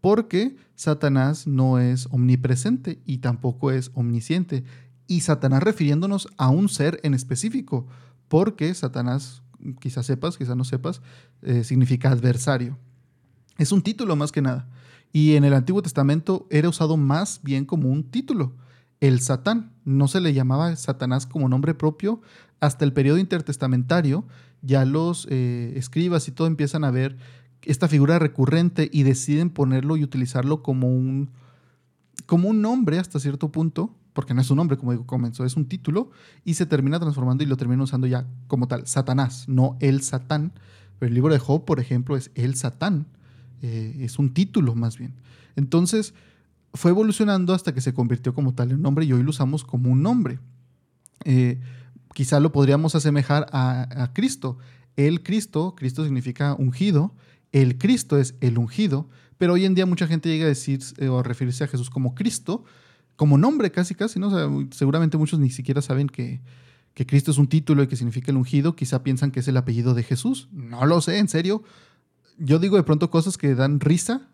[0.00, 4.64] Porque Satanás no es omnipresente y tampoco es omnisciente.
[5.06, 7.86] Y Satanás refiriéndonos a un ser en específico,
[8.28, 9.42] porque Satanás,
[9.78, 11.02] quizás sepas, quizás no sepas,
[11.42, 12.78] eh, significa adversario.
[13.58, 14.70] Es un título más que nada.
[15.12, 18.54] Y en el Antiguo Testamento era usado más bien como un título.
[19.00, 19.72] El Satán.
[19.84, 22.20] No se le llamaba Satanás como nombre propio.
[22.60, 24.24] Hasta el periodo intertestamentario,
[24.62, 27.18] ya los eh, escribas y todo empiezan a ver
[27.62, 31.30] esta figura recurrente y deciden ponerlo y utilizarlo como un,
[32.26, 35.56] como un nombre hasta cierto punto, porque no es un nombre, como digo, comenzó, es
[35.56, 36.10] un título,
[36.44, 40.52] y se termina transformando y lo termina usando ya como tal, Satanás, no el Satán.
[40.98, 43.06] Pero el libro de Job, por ejemplo, es el Satán.
[43.62, 45.14] Eh, es un título más bien.
[45.56, 46.14] Entonces,
[46.74, 49.90] fue evolucionando hasta que se convirtió como tal en nombre y hoy lo usamos como
[49.90, 50.40] un nombre.
[51.24, 51.60] Eh,
[52.14, 54.58] quizá lo podríamos asemejar a, Cristo.
[54.96, 57.14] El Cristo, Cristo significa ungido,
[57.52, 61.08] el Cristo es el ungido, pero hoy en día mucha gente llega a decir eh,
[61.08, 62.64] o a referirse a Jesús como Cristo,
[63.16, 64.68] como nombre casi casi, ¿no?
[64.70, 66.40] seguramente muchos ni siquiera saben que,
[66.94, 69.56] que Cristo es un título y que significa el ungido, quizá piensan que es el
[69.56, 70.48] apellido de Jesús.
[70.52, 71.62] No lo sé, en serio.
[72.38, 74.28] Yo digo de pronto cosas que dan risa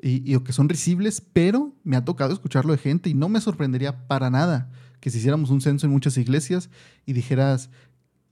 [0.00, 4.06] y, que son risibles, pero me ha tocado escucharlo de gente y no me sorprendería
[4.06, 4.70] para nada
[5.00, 6.70] que si hiciéramos un censo en muchas iglesias
[7.04, 7.68] y dijeras,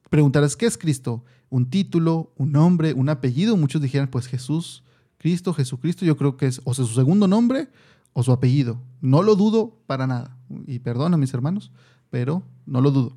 [0.08, 1.24] preguntaras, ¿qué es Cristo?
[1.50, 3.56] Un título, un nombre, un apellido.
[3.56, 4.82] Muchos dijeran, pues Jesús,
[5.18, 7.68] Cristo, Jesucristo, yo creo que es o sea, su segundo nombre
[8.12, 8.80] o su apellido.
[9.00, 10.36] No lo dudo para nada.
[10.66, 11.72] Y perdona, mis hermanos,
[12.10, 13.16] pero no lo dudo.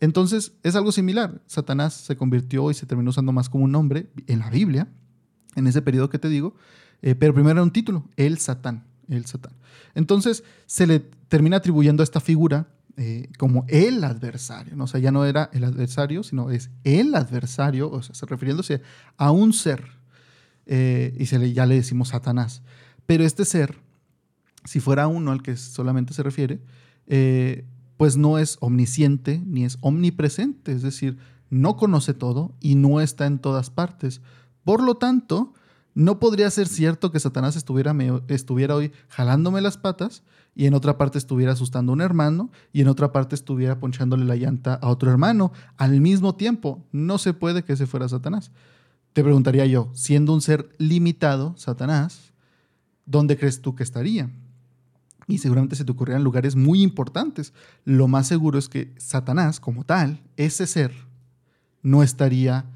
[0.00, 1.42] Entonces, es algo similar.
[1.46, 4.88] Satanás se convirtió y se terminó usando más como un nombre en la Biblia,
[5.56, 6.54] en ese periodo que te digo,
[7.02, 9.52] eh, pero primero era un título, el Satán, el Satán.
[9.94, 14.84] Entonces, se le termina atribuyendo a esta figura eh, como el adversario, ¿no?
[14.84, 18.82] o sea, ya no era el adversario, sino es el adversario, o sea, refiriéndose
[19.16, 19.84] a un ser,
[20.66, 22.62] eh, y se le, ya le decimos Satanás.
[23.06, 23.76] Pero este ser,
[24.64, 26.60] si fuera uno al que solamente se refiere,
[27.96, 31.18] pues no es omnisciente ni es omnipresente, es decir,
[31.50, 34.20] no conoce todo y no está en todas partes.
[34.64, 35.52] Por lo tanto,
[35.94, 37.94] no podría ser cierto que Satanás estuviera,
[38.28, 40.22] estuviera hoy jalándome las patas
[40.54, 44.24] y en otra parte estuviera asustando a un hermano y en otra parte estuviera ponchándole
[44.24, 46.84] la llanta a otro hermano al mismo tiempo.
[46.92, 48.50] No se puede que ese fuera Satanás.
[49.12, 52.32] Te preguntaría yo, siendo un ser limitado, Satanás,
[53.06, 54.30] ¿dónde crees tú que estaría?
[55.30, 57.52] y seguramente se te ocurrirán lugares muy importantes.
[57.84, 60.92] Lo más seguro es que Satanás, como tal, ese ser,
[61.82, 62.66] no estaría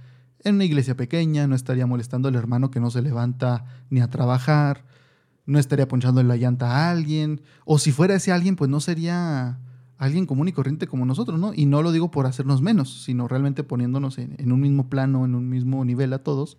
[0.44, 4.10] en una iglesia pequeña, no estaría molestando al hermano que no se levanta ni a
[4.10, 4.84] trabajar,
[5.46, 8.80] no estaría ponchando en la llanta a alguien, o si fuera ese alguien, pues no
[8.80, 9.58] sería
[9.96, 11.52] alguien común y corriente como nosotros, ¿no?
[11.54, 15.34] Y no lo digo por hacernos menos, sino realmente poniéndonos en, un mismo plano, en
[15.34, 16.58] un mismo nivel a todos.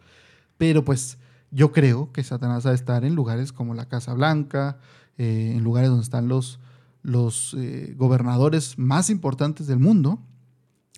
[0.58, 1.18] Pero pues
[1.52, 4.78] yo creo que Satanás va a estar en lugares como la Casa Blanca,
[5.18, 6.60] eh, en lugares donde están los,
[7.02, 10.20] los eh, gobernadores más importantes del mundo,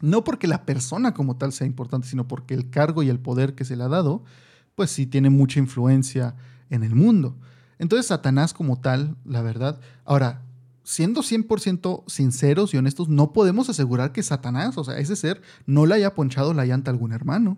[0.02, 3.56] no porque la persona como tal sea importante, sino porque el cargo y el poder
[3.56, 4.24] que se le ha dado,
[4.76, 6.36] pues sí tiene mucha influencia
[6.70, 7.36] en el mundo.
[7.80, 10.44] Entonces Satanás como tal, la verdad, ahora,
[10.84, 15.86] siendo 100% sinceros y honestos, no podemos asegurar que Satanás, o sea, ese ser, no
[15.86, 17.58] le haya ponchado la llanta a algún hermano.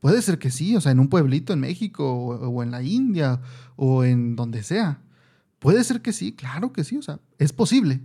[0.00, 3.40] Puede ser que sí, o sea, en un pueblito en México o en la India
[3.76, 5.02] o en donde sea.
[5.58, 8.00] Puede ser que sí, claro que sí, o sea, es posible.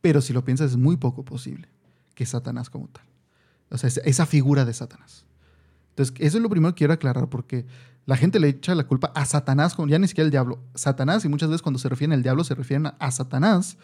[0.00, 1.68] Pero si lo piensas, es muy poco posible
[2.18, 3.04] que Satanás como tal.
[3.70, 5.24] O sea, esa figura de Satanás.
[5.90, 7.64] Entonces, eso es lo primero que quiero aclarar, porque
[8.06, 10.58] la gente le echa la culpa a Satanás, ya ni siquiera el diablo.
[10.74, 13.78] Satanás, y muchas veces cuando se refieren al diablo, se refieren a, Satanás.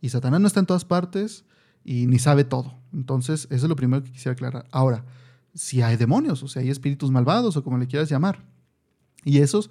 [0.00, 1.44] Y Satanás no está en todas partes
[1.82, 2.78] y ni sabe todo.
[2.92, 4.68] Entonces, eso es lo primero que quisiera aclarar.
[4.70, 5.04] Ahora,
[5.52, 8.44] si hay demonios, o sea, hay espíritus malvados, o como le quieras llamar.
[9.24, 9.68] Y esos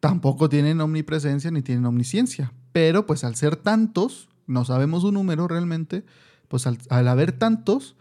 [0.00, 2.54] tampoco tienen omnipresencia ni tienen omnisciencia.
[2.72, 6.06] Pero pues al ser tantos, no sabemos un número realmente,
[6.48, 7.96] pues al, haber tantos,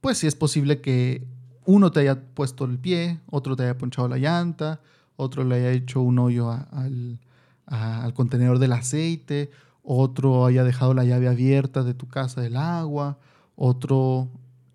[0.00, 1.26] pues sí es posible que
[1.64, 4.80] uno te haya puesto el pie, otro te haya ponchado la llanta,
[5.16, 7.18] otro le haya hecho un hoyo al,
[7.66, 9.50] al contenedor del aceite,
[9.82, 13.18] otro haya dejado la llave abierta de tu casa del agua,
[13.56, 14.28] otro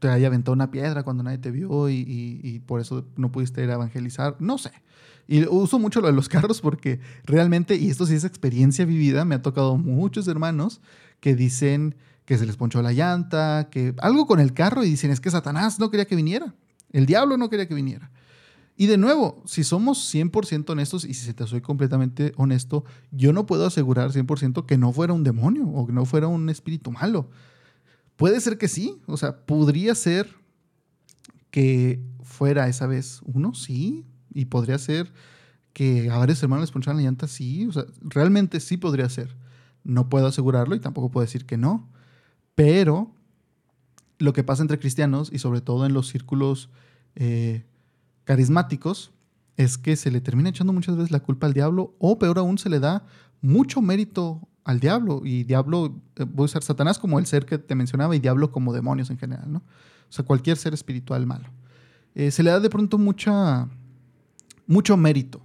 [0.04, 2.04] te haya aventado una piedra cuando nadie te vio y,
[2.44, 4.36] y, por eso no pudiste ir a evangelizar.
[4.40, 4.72] No sé.
[5.30, 9.24] Y uso mucho lo de los carros porque realmente, y esto sí es experiencia vivida,
[9.24, 10.82] me ha tocado muchos hermanos
[11.22, 15.12] que dicen que se les ponchó la llanta, que algo con el carro y dicen
[15.12, 16.56] es que Satanás no quería que viniera,
[16.92, 18.12] el diablo no quería que viniera.
[18.76, 23.46] Y de nuevo, si somos 100% honestos y si te soy completamente honesto, yo no
[23.46, 27.30] puedo asegurar 100% que no fuera un demonio o que no fuera un espíritu malo.
[28.16, 30.36] Puede ser que sí, o sea, podría ser
[31.52, 35.14] que fuera esa vez uno, sí, y podría ser
[35.74, 39.36] que a varios hermanos les poncharan la llanta, sí, o sea, realmente sí podría ser.
[39.84, 41.92] No puedo asegurarlo y tampoco puedo decir que no,
[42.56, 43.12] pero
[44.20, 46.70] lo que pasa entre cristianos y sobre todo en los círculos
[47.16, 47.66] eh,
[48.24, 49.12] carismáticos
[49.58, 52.58] es que se le termina echando muchas veces la culpa al diablo o peor aún
[52.58, 53.06] se le da
[53.42, 57.58] mucho mérito al diablo y diablo, eh, voy a usar Satanás como el ser que
[57.58, 59.60] te mencionaba y diablo como demonios en general, ¿no?
[59.60, 61.50] O sea, cualquier ser espiritual malo.
[62.16, 63.68] Eh, se le da de pronto mucha
[64.68, 65.42] mucho mérito.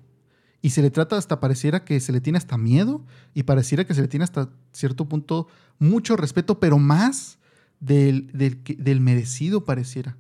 [0.61, 3.94] Y se le trata hasta pareciera que se le tiene hasta miedo y pareciera que
[3.94, 5.47] se le tiene hasta cierto punto
[5.79, 7.38] mucho respeto, pero más
[7.81, 10.16] del, del, merecido pareciera.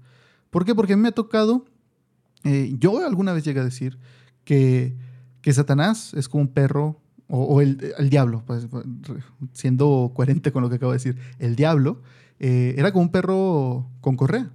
[0.50, 0.74] ¿Por qué?
[0.74, 1.64] Porque a mí me ha tocado,
[2.44, 3.98] eh, yo alguna vez llegué a decir
[4.44, 4.96] que,
[5.40, 8.66] que Satanás es como un perro o, el, el, diablo, pues,
[9.52, 12.00] siendo coherente con lo que acabo de decir, el diablo
[12.38, 14.50] eh, era como un perro con correa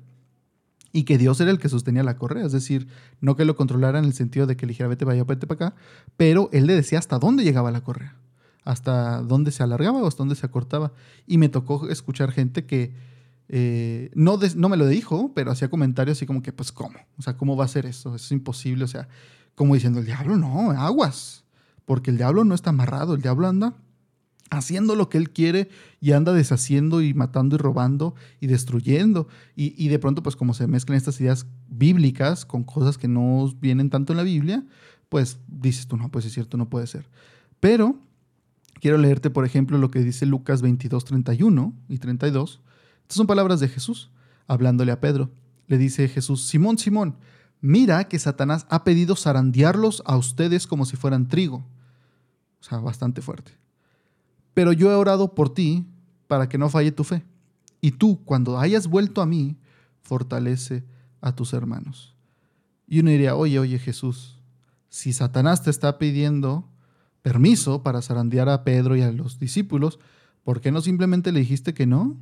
[0.93, 2.87] y que Dios era el que sostenía la correa, es decir,
[3.19, 5.47] no que lo controlara en el sentido de que le dijera vete para allá, vete
[5.47, 5.75] para acá,
[6.15, 8.15] pero él le decía hasta dónde llegaba la correa,
[8.63, 10.93] hasta dónde se alargaba o hasta dónde se acortaba.
[11.25, 12.93] Y me tocó escuchar gente que,
[13.49, 16.99] eh, no, no me lo dijo, pero hacía comentarios así como que, pues, ¿cómo?
[17.17, 18.15] O sea, ¿cómo va a ser eso?
[18.15, 18.85] Es imposible.
[18.85, 19.09] O sea,
[19.55, 21.43] como diciendo, el diablo no, aguas.
[21.85, 23.73] Porque el diablo no está amarrado, el diablo anda
[24.49, 29.27] haciendo lo que él quiere y anda deshaciendo y matando y robando y destruyendo.
[29.55, 33.89] Y, de pronto, pues como se mezclan estas ideas bíblicas con cosas que no vienen
[33.89, 34.65] tanto en la Biblia,
[35.09, 37.09] pues dices tú, no, pues es cierto, no puede ser.
[37.59, 37.99] Pero
[38.79, 42.61] quiero leerte, por ejemplo, lo que dice Lucas 22, 31 y 32.
[43.01, 44.11] Estas son palabras de Jesús,
[44.47, 45.31] hablándole a Pedro.
[45.67, 47.15] Le dice Jesús, Simón, Simón,
[47.61, 51.65] mira que Satanás ha pedido zarandearlos a ustedes como si fueran trigo.
[52.59, 53.62] O sea, bastante fuerte.
[54.53, 55.85] Pero yo he orado por ti
[56.27, 57.23] para que no falle tu fe.
[57.81, 59.57] Y tú, cuando hayas vuelto a mí,
[60.01, 60.83] fortalece
[61.21, 62.15] a tus hermanos.
[62.87, 64.39] Y uno diría, oye, oye Jesús,
[64.89, 66.69] si Satanás te está pidiendo
[67.21, 69.99] permiso para zarandear a Pedro y a los discípulos,
[70.43, 72.17] ¿por qué no simplemente le dijiste que no?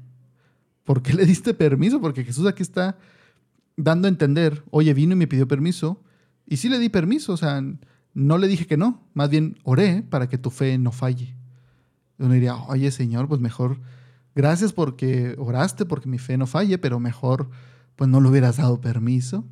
[0.84, 2.00] ¿Por qué le diste permiso?
[2.00, 2.98] Porque Jesús aquí está
[3.76, 6.02] dando a entender, oye, vino y me pidió permiso,
[6.48, 7.62] y sí le di permiso, o sea,
[8.14, 11.36] no le dije que no, más bien oré para que tu fe no falle.
[12.22, 13.80] Uno diría, oye Señor, pues mejor,
[14.36, 17.50] gracias porque oraste, porque mi fe no falle, pero mejor,
[17.96, 19.44] pues no le hubieras dado permiso.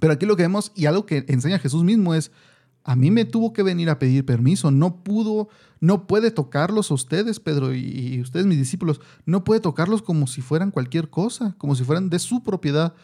[0.00, 2.32] Pero aquí lo que vemos, y algo que enseña Jesús mismo es,
[2.84, 5.48] a mí me tuvo que venir a pedir permiso, no pudo,
[5.80, 10.40] no puede tocarlos a ustedes, Pedro, y, ustedes, mis discípulos, no puede tocarlos como si
[10.40, 12.94] fueran cualquier cosa, como si fueran de su propiedad.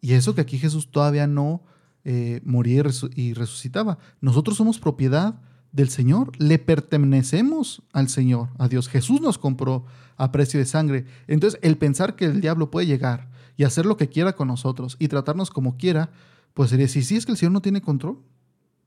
[0.00, 1.62] Y eso que aquí Jesús todavía no
[2.04, 2.82] eh, moría
[3.14, 3.98] y resucitaba.
[4.20, 5.40] Nosotros somos propiedad
[5.74, 8.88] del Señor, le pertenecemos al Señor, a Dios.
[8.88, 9.84] Jesús nos compró
[10.16, 11.04] a precio de sangre.
[11.26, 14.96] Entonces, el pensar que el diablo puede llegar y hacer lo que quiera con nosotros
[15.00, 16.12] y tratarnos como quiera,
[16.54, 18.20] pues sería, si sí es que el Señor no tiene control,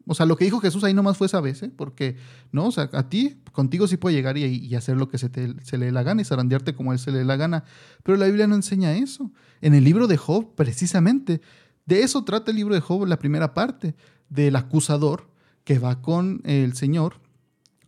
[0.06, 1.72] o sea, lo que dijo Jesús ahí nomás fue esa vez, ¿eh?
[1.76, 2.16] porque,
[2.54, 2.68] ¿no?
[2.68, 5.30] O sea, a ti, contigo sí puede llegar y, hacer lo que se,
[5.62, 7.66] se, le dé la gana y zarandearte como él se le dé la gana.
[8.04, 9.30] Pero la Biblia no enseña eso.
[9.60, 11.42] En el libro de Job, precisamente,
[11.86, 13.96] de eso trata el libro de Job, la primera parte,
[14.30, 15.28] del acusador
[15.68, 17.20] que va con el Señor,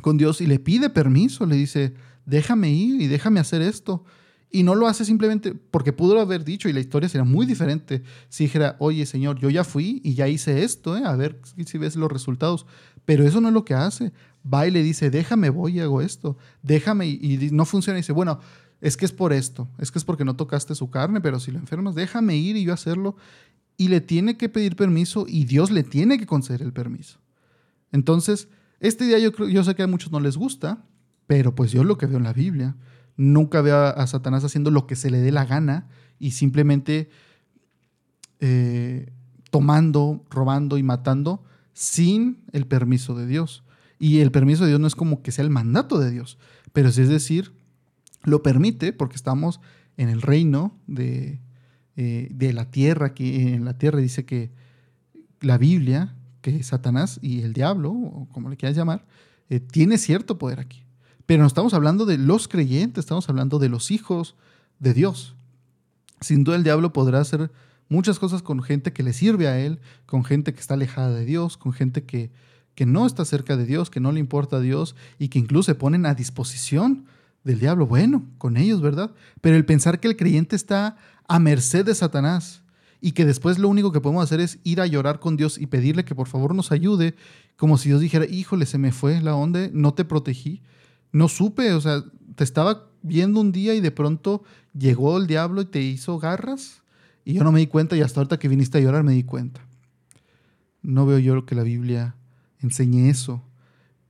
[0.02, 1.94] con Dios, y le pide permiso, le dice,
[2.26, 4.04] déjame ir y déjame hacer esto.
[4.52, 8.04] Y no lo hace simplemente porque pudo haber dicho, y la historia sería muy diferente
[8.28, 11.04] si dijera, oye Señor, yo ya fui y ya hice esto, ¿eh?
[11.06, 12.66] a ver si ves los resultados.
[13.06, 14.12] Pero eso no es lo que hace.
[14.46, 16.36] Va y le dice, déjame, voy y hago esto.
[16.62, 17.98] Déjame y, no funciona.
[17.98, 18.42] Y dice, bueno,
[18.82, 21.52] es que es por esto, es que es porque no tocaste su carne, pero si
[21.52, 23.16] lo enfermas, déjame ir y yo hacerlo.
[23.78, 27.20] Y le tiene que pedir permiso y Dios le tiene que conceder el permiso.
[27.92, 28.50] Entonces,
[28.80, 30.86] este día yo, yo sé que a muchos no les gusta,
[31.28, 32.76] pero pues yo lo que veo en la Biblia
[33.16, 37.10] nunca veo a, Satanás haciendo lo que se le dé la gana y simplemente
[38.40, 39.12] eh,
[39.52, 43.64] tomando, robando y matando sin el permiso de Dios.
[44.00, 46.38] Y el permiso de Dios no es como que sea el mandato de Dios,
[46.72, 47.52] pero sí es decir,
[48.24, 49.60] lo permite porque estamos
[49.98, 51.42] en el reino de,
[51.98, 54.52] eh, de la tierra, que en la tierra dice que
[55.42, 59.06] la Biblia, que Satanás y el diablo, o como le quieras llamar,
[59.50, 60.84] eh, tiene cierto poder aquí.
[61.26, 64.36] Pero no estamos hablando de los creyentes, estamos hablando de los hijos
[64.80, 65.36] de Dios.
[66.22, 67.52] Sin duda el diablo podrá hacer
[67.88, 71.26] muchas cosas con gente que le sirve a él, con gente que está alejada de
[71.26, 72.32] Dios, con gente que,
[72.76, 75.68] que no está cerca de Dios, que no le importa a Dios y que incluso
[75.68, 77.06] se ponen a disposición
[77.44, 77.88] del diablo.
[77.88, 79.12] Bueno, con ellos, ¿verdad?
[79.42, 80.98] Pero el pensar que el creyente está
[81.28, 82.62] a merced de Satanás
[83.02, 85.68] y que después lo único que podemos hacer es ir a llorar con Dios y
[85.68, 87.16] pedirle que por favor nos ayude,
[87.56, 90.62] como si Dios dijera, híjole, se me fue la onda, no te protegí
[91.12, 92.04] no supe, o sea,
[92.36, 94.44] te estaba viendo un día y de pronto
[94.78, 96.84] llegó el diablo y te hizo garras
[97.26, 99.24] y yo no me di cuenta y hasta ahorita que viniste a llorar me di
[99.24, 99.62] cuenta.
[100.82, 102.16] No veo yo que la Biblia
[102.60, 103.44] enseñe eso.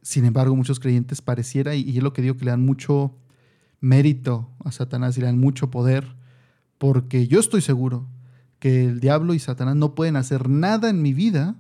[0.02, 3.15] Sin embargo, muchos creyentes pareciera, y, es lo que digo, que le dan mucho
[3.82, 6.15] mérito a Satanás y le dan mucho poder,
[6.78, 8.08] porque yo estoy seguro
[8.60, 11.56] que el diablo y Satanás no pueden hacer nada en mi vida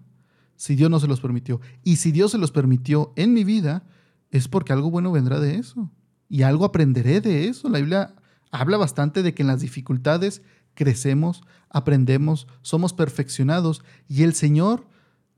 [0.55, 1.61] si Dios no se los permitió.
[1.83, 3.83] Y si Dios se los permitió en mi vida,
[4.31, 5.89] es porque algo bueno vendrá de eso.
[6.27, 7.69] Y algo aprenderé de eso.
[7.69, 8.15] La Biblia
[8.51, 10.41] habla bastante de que en las dificultades
[10.73, 14.87] crecemos, aprendemos, somos perfeccionados y el Señor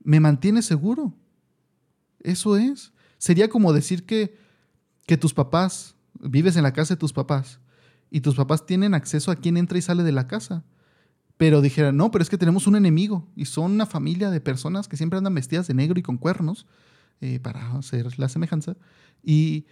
[0.02, 1.14] me mantiene seguro.
[2.20, 2.92] Eso es.
[3.18, 4.36] Sería como decir que,
[5.06, 7.60] que tus papás, vives en la casa de tus papás
[8.10, 10.64] y tus papás tienen acceso a quién entra y sale de la casa.
[11.36, 14.88] Pero dijera, no, pero es que tenemos un enemigo y son una familia de personas
[14.88, 16.66] que siempre andan vestidas de negro y con cuernos
[17.20, 18.76] eh, para hacer la semejanza.
[19.22, 19.66] Y,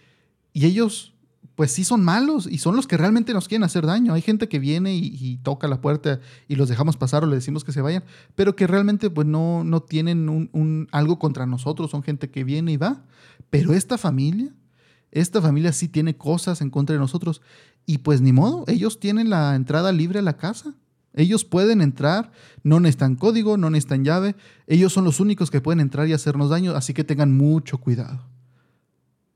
[0.53, 1.13] ellos,
[1.55, 4.13] pues sí son malos y son los que realmente nos quieren hacer daño.
[4.13, 6.19] Hay gente que viene y, toca la puerta
[6.49, 8.03] y los dejamos pasar o le decimos que se vayan,
[8.35, 12.73] pero que realmente pues no, no tienen un, algo contra nosotros, son gente que viene
[12.73, 13.05] y va.
[13.49, 14.53] Pero esta familia
[15.11, 17.41] esta familia sí tiene cosas en contra de nosotros.
[17.85, 20.73] Y pues ni modo, ellos tienen la entrada libre a la casa.
[21.13, 22.31] Ellos pueden entrar,
[22.63, 24.35] no necesitan código, no necesitan llave.
[24.67, 28.25] Ellos son los únicos que pueden entrar y hacernos daño, así que tengan mucho cuidado.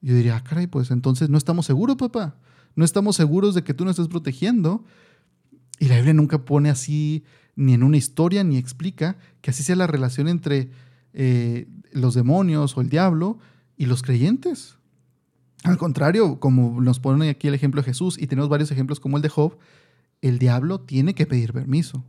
[0.02, 2.36] Yo diría, ah, caray, pues entonces no estamos seguros, papá.
[2.76, 4.86] No estamos seguros de que tú nos estés protegiendo.
[5.80, 9.76] Y la Biblia nunca pone así, ni en una historia, ni explica que así sea
[9.76, 10.70] la relación entre
[11.14, 13.40] eh, los demonios o el diablo
[13.78, 14.78] y los creyentes.
[15.64, 19.18] Al contrario, como nos pone aquí el ejemplo de Jesús, y tenemos varios ejemplos como
[19.18, 19.58] el de Job,
[20.28, 22.04] el diablo tiene que pedir permiso.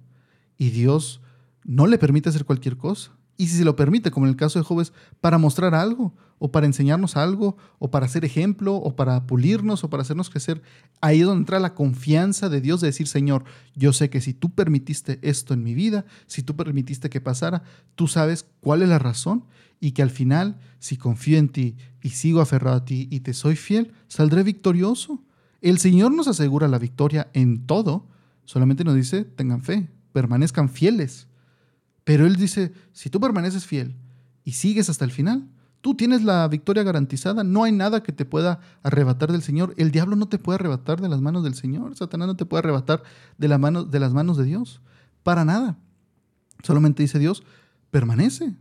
[0.59, 1.21] Y Dios
[1.65, 3.13] no le permite hacer cualquier cosa.
[3.39, 6.15] Y si se lo permite, como en el caso de Job, es para mostrar algo,
[6.39, 10.63] o para enseñarnos algo, o para ser ejemplo, o para pulirnos, o para hacernos crecer,
[11.01, 14.33] ahí es donde entra la confianza de Dios de decir, Señor, yo sé que si
[14.33, 17.63] tú permitiste esto en mi vida, si tú permitiste que pasara,
[17.95, 19.45] tú sabes cuál es la razón
[19.81, 23.35] y que al final, si confío en ti y sigo aferrado a ti y te
[23.35, 25.23] soy fiel, saldré victorioso.
[25.67, 28.07] El Señor nos asegura la victoria en todo,
[28.45, 31.27] solamente nos dice, tengan fe, permanezcan fieles.
[32.05, 33.97] Pero Él dice, si tú permaneces fiel
[34.45, 35.49] y sigues hasta el final,
[35.81, 39.75] tú tienes la victoria garantizada, no hay nada que te pueda arrebatar del Señor.
[39.77, 42.61] El diablo no te puede arrebatar de las manos del Señor, Satanás no te puede
[42.61, 43.03] arrebatar
[43.37, 44.81] de, de las manos de Dios,
[45.25, 45.79] para nada.
[46.63, 47.43] Solamente dice Dios,
[47.91, 48.55] permanece,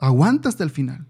[0.00, 1.06] aguanta hasta el final.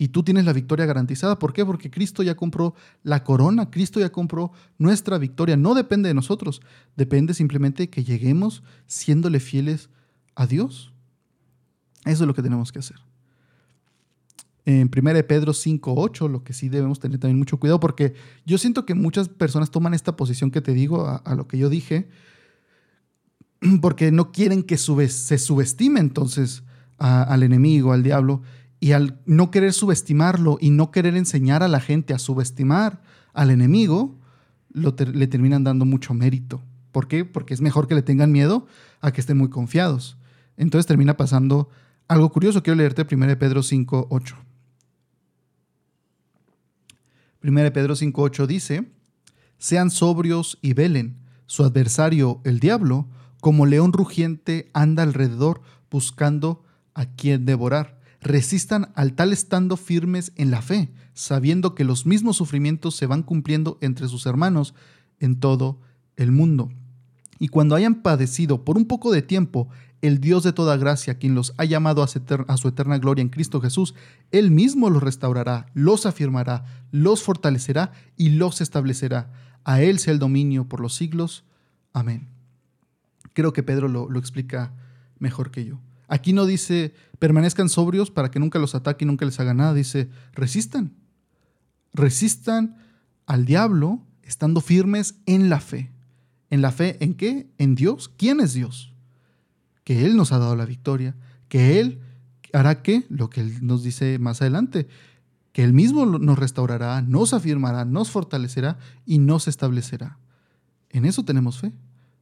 [0.00, 1.38] Y tú tienes la victoria garantizada.
[1.38, 1.66] ¿Por qué?
[1.66, 5.58] Porque Cristo ya compró la corona, Cristo ya compró nuestra victoria.
[5.58, 6.62] No depende de nosotros,
[6.96, 9.90] depende simplemente de que lleguemos siéndole fieles
[10.34, 10.94] a Dios.
[12.06, 12.96] Eso es lo que tenemos que hacer.
[14.64, 18.14] En 1 Pedro 5.8, lo que sí debemos tener también mucho cuidado, porque
[18.46, 21.68] yo siento que muchas personas toman esta posición que te digo, a, lo que yo
[21.68, 22.08] dije,
[23.82, 26.62] porque no quieren que se subestime entonces
[26.96, 28.40] al enemigo, al diablo,
[28.80, 33.02] y al no querer subestimarlo y no querer enseñar a la gente a subestimar
[33.34, 34.18] al enemigo,
[34.72, 36.62] le terminan dando mucho mérito.
[36.90, 37.26] ¿Por qué?
[37.26, 38.66] Porque es mejor que le tengan miedo
[39.00, 40.16] a que estén muy confiados.
[40.56, 41.68] Entonces termina pasando
[42.08, 42.62] algo curioso.
[42.62, 44.36] Quiero leerte 1 Pedro 5, 8.
[47.42, 48.90] 1 Pedro 5, 8 dice,
[49.58, 51.18] sean sobrios y velen.
[51.46, 53.08] Su adversario, el diablo,
[53.40, 56.64] como león rugiente, anda alrededor buscando
[56.94, 57.99] a quien devorar.
[58.20, 63.22] Resistan al tal estando firmes en la fe, sabiendo que los mismos sufrimientos se van
[63.22, 64.74] cumpliendo entre sus hermanos
[65.18, 65.80] en todo
[66.16, 66.70] el mundo.
[67.38, 69.68] Y cuando hayan padecido por un poco de tiempo
[70.02, 72.06] el Dios de toda gracia, quien los ha llamado a
[72.56, 73.94] su eterna gloria en Cristo Jesús,
[74.30, 79.32] Él mismo los restaurará, los afirmará, los fortalecerá y los establecerá.
[79.64, 81.44] A Él sea el dominio por los siglos.
[81.92, 82.28] Amén.
[83.32, 84.72] Creo que Pedro lo, explica
[85.18, 85.80] mejor que yo.
[86.10, 89.72] Aquí no dice permanezcan sobrios para que nunca los ataque y nunca les haga nada.
[89.72, 90.92] Dice resistan.
[91.94, 92.76] Resistan
[93.24, 95.90] al diablo estando firmes en la fe.
[96.50, 97.48] ¿En la fe en qué?
[97.56, 98.10] En Dios.
[98.18, 98.90] ¿Quién es Dios?
[99.90, 101.16] que Él nos ha dado la victoria,
[101.48, 102.00] que Él
[102.52, 104.86] hará que, lo que Él nos dice más adelante,
[105.52, 110.18] que Él mismo nos restaurará, nos afirmará, nos fortalecerá y nos establecerá.
[110.90, 111.72] En eso tenemos fe.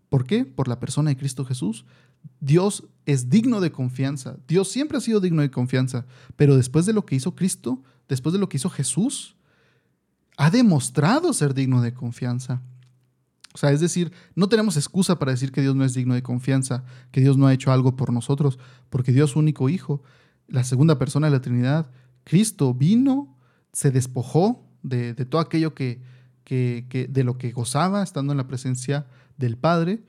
[0.09, 0.45] ¿Por qué?
[0.45, 1.85] Por la persona de Cristo Jesús.
[2.41, 4.37] Dios es digno de confianza.
[4.47, 6.07] Dios siempre ha sido digno de confianza.
[6.37, 9.37] Pero después de lo que hizo Cristo, después de lo que hizo Jesús,
[10.37, 12.63] ha demostrado ser digno de confianza.
[13.55, 16.23] O sea, es decir, no tenemos excusa para decir que Dios no es digno de
[16.23, 20.03] confianza, que Dios no ha hecho algo por nosotros, porque Dios único Hijo,
[20.47, 21.91] la segunda persona de la Trinidad,
[22.25, 23.37] Cristo vino,
[23.73, 26.01] se despojó de, todo aquello que,
[26.49, 29.07] que, de lo que gozaba estando en la presencia
[29.37, 30.03] del Padre,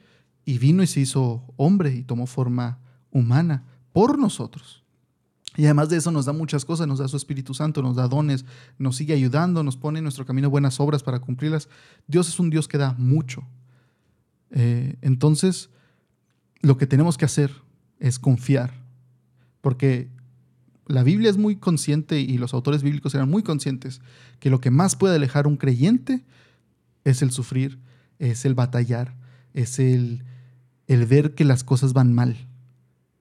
[0.45, 2.79] y vino y se hizo hombre y tomó forma
[3.11, 4.83] humana por nosotros.
[5.57, 8.07] Y además de eso nos da muchas cosas, nos da su Espíritu Santo, nos da
[8.07, 8.45] dones,
[8.77, 11.67] nos sigue ayudando, nos pone en nuestro camino buenas obras para cumplirlas.
[12.07, 13.43] Dios es un Dios que da mucho.
[14.51, 15.69] Eh, entonces,
[16.61, 17.51] lo que tenemos que hacer
[17.99, 18.73] es confiar,
[19.61, 20.09] porque
[20.89, 24.01] la Biblia es muy consciente y los autores bíblicos eran muy conscientes
[24.39, 26.25] que lo que más puede alejar un creyente
[27.03, 27.77] es el sufrir,
[28.17, 29.15] es el batallar,
[29.53, 30.23] es el,
[30.87, 32.49] el ver que las cosas van mal.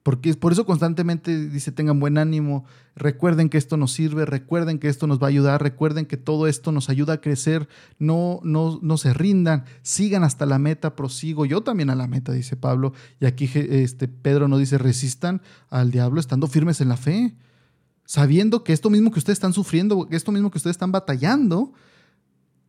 [0.01, 2.65] Porque por eso constantemente dice, tengan buen ánimo,
[2.95, 6.47] recuerden que esto nos sirve, recuerden que esto nos va a ayudar, recuerden que todo
[6.47, 11.45] esto nos ayuda a crecer, no, no, no se rindan, sigan hasta la meta, prosigo
[11.45, 12.93] yo también a la meta, dice Pablo.
[13.19, 17.35] Y aquí este, Pedro nos dice, resistan al diablo estando firmes en la fe,
[18.09, 21.73] sabiendo que esto mismo que ustedes están sufriendo, esto mismo que ustedes están batallando,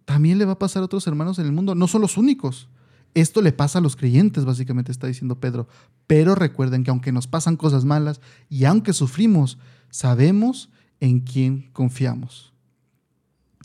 [0.05, 2.68] también le va a pasar a otros hermanos en el mundo, no son los únicos.
[3.14, 5.66] Esto le pasa a los creyentes, básicamente está diciendo Pedro.
[6.07, 8.20] Pero recuerden que aunque nos pasan cosas malas
[8.51, 9.57] y aunque sufrimos,
[9.88, 10.68] sabemos
[11.01, 12.53] en quién confiamos.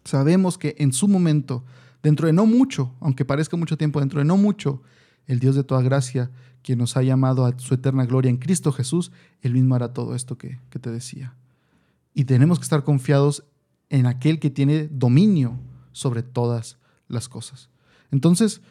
[0.05, 1.65] Sabemos que en su momento,
[2.01, 4.81] dentro de no mucho, aunque parezca mucho tiempo, dentro de no mucho,
[5.27, 8.71] el Dios de toda gracia, quien nos ha llamado a su eterna gloria en Cristo
[8.71, 9.11] Jesús,
[9.41, 11.35] Él mismo hará todo esto que te decía.
[12.15, 13.45] Y tenemos que estar confiados
[13.89, 15.59] en aquel que tiene dominio
[15.91, 17.69] sobre todas las cosas.
[18.09, 18.61] Entonces,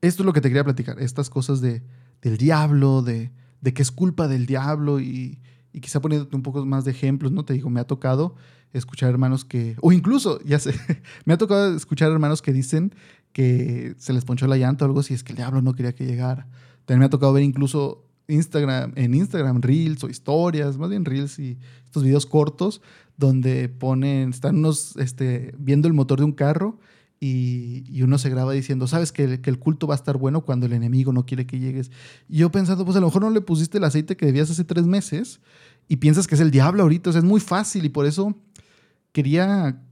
[0.00, 1.82] esto es lo que te quería platicar, estas cosas de,
[2.22, 5.38] del diablo, de, de que es culpa del diablo y,
[5.72, 7.44] y quizá poniéndote un poco más de ejemplos, ¿no?
[7.44, 8.36] Te digo, me ha tocado
[8.72, 10.74] escuchar hermanos que, o incluso, ya sé,
[11.24, 12.94] me ha tocado escuchar hermanos que dicen
[13.32, 15.94] que se les ponchó la llanta o algo así, es que el diablo no quería
[15.94, 16.48] que llegara.
[16.84, 21.38] También me ha tocado ver incluso Instagram, en Instagram, Reels o historias, más bien Reels
[21.38, 22.80] y estos videos cortos,
[23.16, 26.78] donde ponen, están unos este, viendo el motor de un carro
[27.20, 30.72] y, uno se graba diciendo, sabes que, el culto va a estar bueno cuando el
[30.72, 31.90] enemigo no quiere que llegues.
[32.28, 34.64] Y yo pensando, pues a lo mejor no le pusiste el aceite que debías hace
[34.64, 35.40] tres meses
[35.86, 38.34] y piensas que es el diablo ahorita, o sea, es muy fácil y por eso
[39.12, 39.82] quería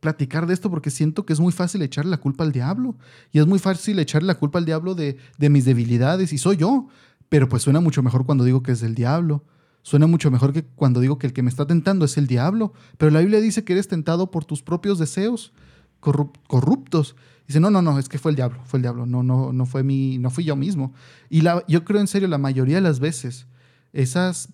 [0.00, 2.96] platicar de esto porque siento que es muy fácil echarle la culpa al diablo
[3.30, 5.18] y es muy fácil echarle la culpa al diablo de
[5.50, 6.88] mis debilidades y soy yo,
[7.30, 9.44] pero pues suena mucho mejor cuando digo que es el diablo.
[9.82, 12.74] Suena mucho mejor que cuando digo que el que me está tentando es el diablo.
[12.98, 15.54] Pero la Biblia dice que eres tentado por tus propios deseos
[16.00, 17.14] corruptos.
[17.46, 19.66] Dice, no, no, no, es que fue el diablo, fue el diablo, no, no, no
[19.66, 20.92] fue mi, no fui yo mismo.
[21.28, 23.46] Y la, yo creo en serio, la mayoría de las veces,
[23.92, 24.48] esas,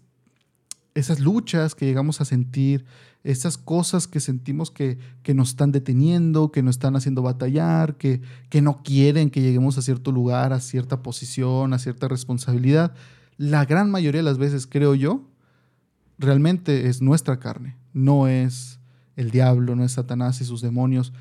[0.94, 2.84] esas luchas que llegamos a sentir,
[3.26, 8.20] esas cosas que sentimos que, que nos están deteniendo, que nos están haciendo batallar, que,
[8.48, 12.94] que no quieren que lleguemos a cierto lugar, a cierta posición, a cierta responsabilidad,
[13.36, 15.28] la gran mayoría de las veces, creo yo,
[16.18, 18.78] realmente es nuestra carne, no es
[19.16, 21.12] el diablo, no es Satanás y sus demonios,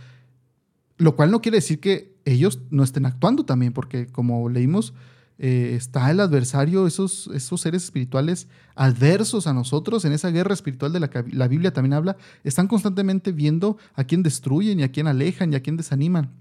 [0.97, 4.93] lo cual no quiere decir que ellos no estén actuando también, porque como leímos,
[5.37, 10.93] eh, está el adversario, esos, esos seres espirituales adversos a nosotros en esa guerra espiritual
[10.93, 14.91] de la que la Biblia también habla, están constantemente viendo a quién destruyen y a
[14.91, 16.31] quién alejan y a quién desaniman.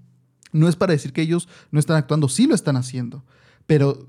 [0.53, 3.25] No es para decir que ellos no están actuando, sí lo están haciendo,
[3.65, 4.07] pero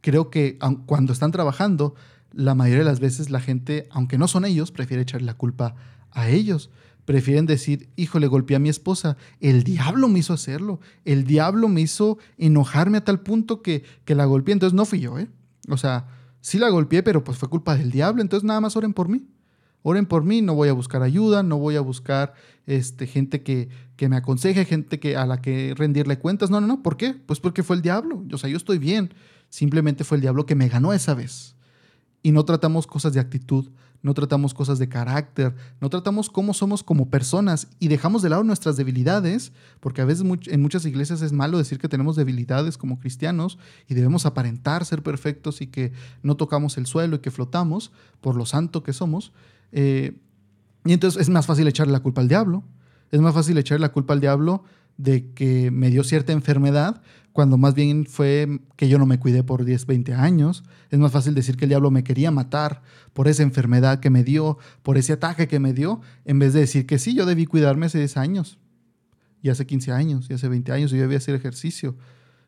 [0.00, 1.94] creo que cuando están trabajando,
[2.32, 5.76] la mayoría de las veces la gente, aunque no son ellos, prefiere echar la culpa
[6.10, 6.70] a ellos
[7.04, 9.16] prefieren decir, híjole, golpeé a mi esposa.
[9.40, 10.80] El diablo me hizo hacerlo.
[11.04, 14.52] El diablo me hizo enojarme a tal punto que, que la golpeé.
[14.52, 15.28] Entonces no fui yo, ¿eh?
[15.68, 16.06] O sea,
[16.40, 18.22] sí la golpeé, pero pues fue culpa del diablo.
[18.22, 19.26] Entonces nada más oren por mí.
[19.82, 22.32] Oren por mí, no voy a buscar ayuda, no voy a buscar
[22.64, 26.48] este, gente que, que me aconseje, gente que, a la que rendirle cuentas.
[26.48, 26.82] No, no, no.
[26.82, 27.12] ¿Por qué?
[27.12, 28.24] Pues porque fue el diablo.
[28.32, 29.12] O sea, yo estoy bien.
[29.50, 31.54] Simplemente fue el diablo que me ganó esa vez.
[32.22, 33.70] Y no tratamos cosas de actitud,
[34.04, 38.44] no tratamos cosas de carácter, no tratamos cómo somos como personas y dejamos de lado
[38.44, 39.50] nuestras debilidades,
[39.80, 43.94] porque a veces en muchas iglesias es malo decir que tenemos debilidades como cristianos y
[43.94, 45.92] debemos aparentar ser perfectos y que
[46.22, 49.32] no tocamos el suelo y que flotamos por lo santo que somos.
[49.72, 50.20] Eh,
[50.84, 52.62] y entonces es más fácil echarle la culpa al diablo,
[53.10, 54.64] es más fácil echarle la culpa al diablo
[54.98, 57.00] de que me dio cierta enfermedad,
[57.34, 60.62] cuando más bien fue que yo no me cuidé por 10, 20 años.
[60.90, 62.80] Es más fácil decir que el diablo me quería matar
[63.12, 66.60] por esa enfermedad que me dio, por ese ataque que me dio, en vez de
[66.60, 68.60] decir que sí, yo debí cuidarme hace 10 años,
[69.42, 71.96] y hace 15 años, y hace 20 años, y yo debía hacer ejercicio.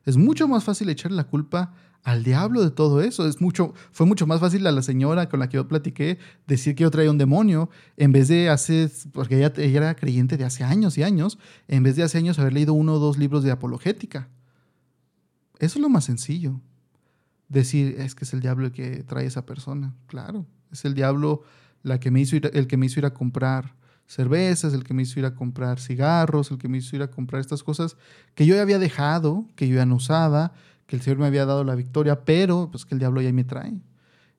[0.05, 1.75] Es mucho más fácil echarle la culpa
[2.05, 3.27] al diablo de todo eso.
[3.27, 6.77] Es mucho, fue mucho más fácil a la señora con la que yo platiqué decir
[6.77, 10.45] que yo traía un demonio, en vez de hace, porque ella, ella era creyente de
[10.45, 13.43] hace años y años, en vez de hace años haber leído uno o dos libros
[13.43, 14.29] de apologética.
[15.59, 16.61] Eso es lo más sencillo.
[17.49, 19.95] Decir, es que es el diablo el que trae esa persona.
[20.07, 21.43] Claro, es el diablo
[21.83, 23.77] la que me hizo el que me hizo ir a comprar
[24.07, 27.11] cervezas, el que me hizo ir a comprar cigarros, el que me hizo ir a
[27.11, 27.97] comprar estas cosas
[28.35, 30.53] que yo ya había dejado, que yo ya no usaba,
[30.87, 33.45] que el Señor me había dado la victoria, pero pues que el diablo ya me
[33.45, 33.81] trae.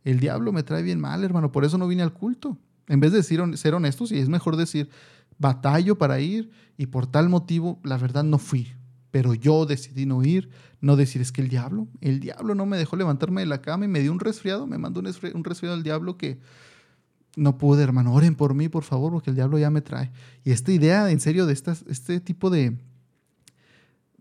[0.03, 2.57] El diablo me trae bien mal, hermano, por eso no vine al culto.
[2.87, 4.89] En vez de decir, ser honestos, y es mejor decir,
[5.37, 8.73] batallo para ir y por tal motivo, la verdad no fui.
[9.17, 10.47] Pero yo decidí no ir,
[10.79, 13.85] no decir es que el diablo, el diablo no me dejó levantarme de la cama
[13.85, 16.39] y me dio un resfriado, me mandó un resfriado del diablo que
[17.35, 18.13] no pude, hermano.
[18.13, 20.11] Oren por mí, por favor, porque el diablo ya me trae.
[20.43, 22.77] Y esta idea, en serio, de estas, este tipo de,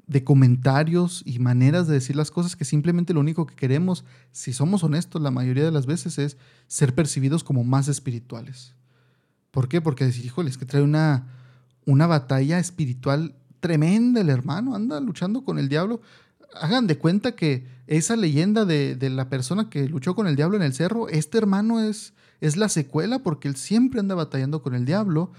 [0.07, 4.55] de comentarios y maneras de decir las cosas que simplemente lo único que queremos, si
[4.55, 6.39] somos honestos, la mayoría de las veces es
[6.69, 8.75] ser percibidos como más espirituales.
[9.51, 9.83] ¿Por qué?
[9.83, 11.27] Porque decir, híjole, es que trae una,
[11.85, 13.35] una batalla espiritual
[13.67, 16.01] tremenda el hermano, anda luchando con el diablo.
[16.61, 20.63] Hagan de cuenta que esa leyenda de, la persona que luchó con el diablo en
[20.63, 24.85] el cerro, este hermano es, es la secuela porque él siempre anda batallando con el
[24.85, 25.33] diablo,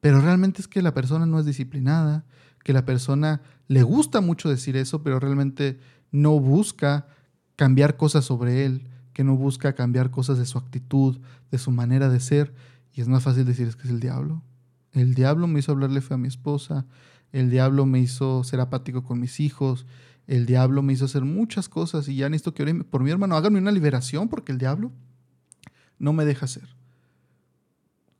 [0.00, 2.24] pero realmente es que la persona no es disciplinada,
[2.64, 5.78] que la persona le gusta mucho decir eso, pero realmente
[6.10, 7.06] no busca
[7.54, 11.18] cambiar cosas sobre él, que no busca cambiar cosas de su actitud,
[11.50, 12.54] de su manera de ser,
[12.94, 14.42] y es más fácil decir es que es el diablo.
[14.92, 16.86] El diablo me hizo hablarle fe a mi esposa,
[17.32, 19.86] el diablo me hizo ser apático con mis hijos,
[20.26, 23.36] el diablo me hizo hacer muchas cosas y ya necesito que oren por mi hermano.
[23.36, 24.92] Háganme una liberación porque el diablo
[25.98, 26.68] no me deja hacer.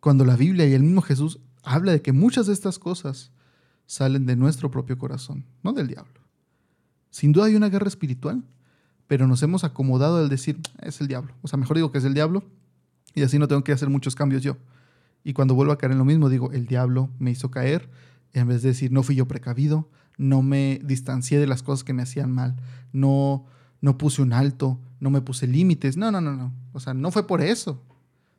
[0.00, 3.30] Cuando la Biblia y el mismo Jesús habla de que muchas de estas cosas
[3.86, 6.20] salen de nuestro propio corazón, no del diablo.
[7.10, 8.44] Sin duda hay una guerra espiritual,
[9.06, 11.34] pero nos hemos acomodado al decir, es el diablo.
[11.42, 12.44] O sea, mejor digo que es el diablo
[13.14, 14.56] y así no tengo que hacer muchos cambios yo.
[15.24, 17.90] Y cuando vuelvo a caer en lo mismo, digo, el diablo me hizo caer,
[18.32, 21.92] en vez de decir, no fui yo precavido, no me distancié de las cosas que
[21.92, 22.56] me hacían mal,
[22.92, 23.46] no,
[23.80, 25.96] no puse un alto, no me puse límites.
[25.96, 26.52] No, no, no, no.
[26.72, 27.82] O sea, no fue por eso.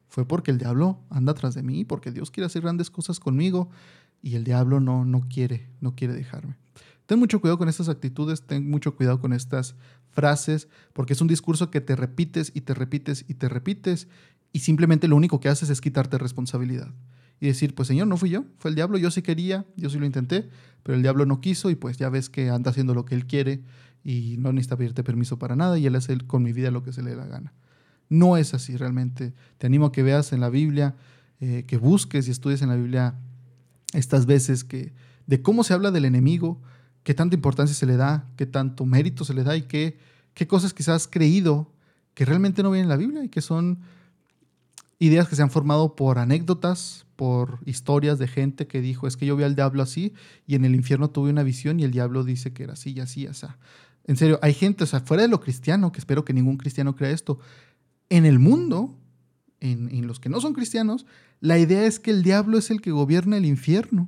[0.07, 3.69] Fue porque el diablo anda atrás de mí, porque Dios quiere hacer grandes cosas conmigo
[4.21, 6.57] y el diablo no, no quiere, no quiere dejarme.
[7.05, 9.75] Ten mucho cuidado con estas actitudes, ten mucho cuidado con estas
[10.09, 14.07] frases, porque es un discurso que te repites y te repites y te repites
[14.51, 16.91] y simplemente lo único que haces es quitarte responsabilidad
[17.39, 19.97] y decir, pues Señor, no fui yo, fue el diablo, yo sí quería, yo sí
[19.97, 20.49] lo intenté,
[20.83, 23.25] pero el diablo no quiso y pues ya ves que anda haciendo lo que él
[23.25, 23.61] quiere
[24.03, 26.93] y no necesita pedirte permiso para nada y él hace con mi vida lo que
[26.93, 27.53] se le dé la gana.
[28.09, 29.33] No es así realmente.
[29.57, 30.95] Te animo a que veas en la Biblia,
[31.39, 33.15] eh, que busques y estudies en la Biblia
[33.93, 34.93] estas veces que
[35.27, 36.61] de cómo se habla del enemigo,
[37.03, 39.99] qué tanta importancia se le da, qué tanto mérito se le da y qué,
[40.33, 41.71] qué cosas quizás has creído
[42.13, 43.79] que realmente no vienen en la Biblia y que son
[44.97, 49.25] ideas que se han formado por anécdotas, por historias de gente que dijo, es que
[49.25, 50.13] yo vi al diablo así
[50.47, 53.01] y en el infierno tuve una visión y el diablo dice que era así y
[53.01, 53.57] así, o sea.
[54.05, 56.95] En serio, hay gente, o sea, fuera de lo cristiano, que espero que ningún cristiano
[56.95, 57.37] crea esto,
[58.07, 58.97] en el mundo,
[59.59, 61.05] en, en los que no son cristianos,
[61.41, 64.07] la idea es que el diablo es el que gobierna el infierno.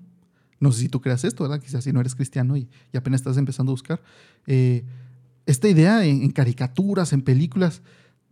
[0.62, 1.60] No sé si tú creas esto, ¿verdad?
[1.60, 4.02] Quizás si no eres cristiano y, y apenas estás empezando a buscar.
[4.48, 4.86] Eh,
[5.46, 7.82] esta idea en, en caricaturas, en películas,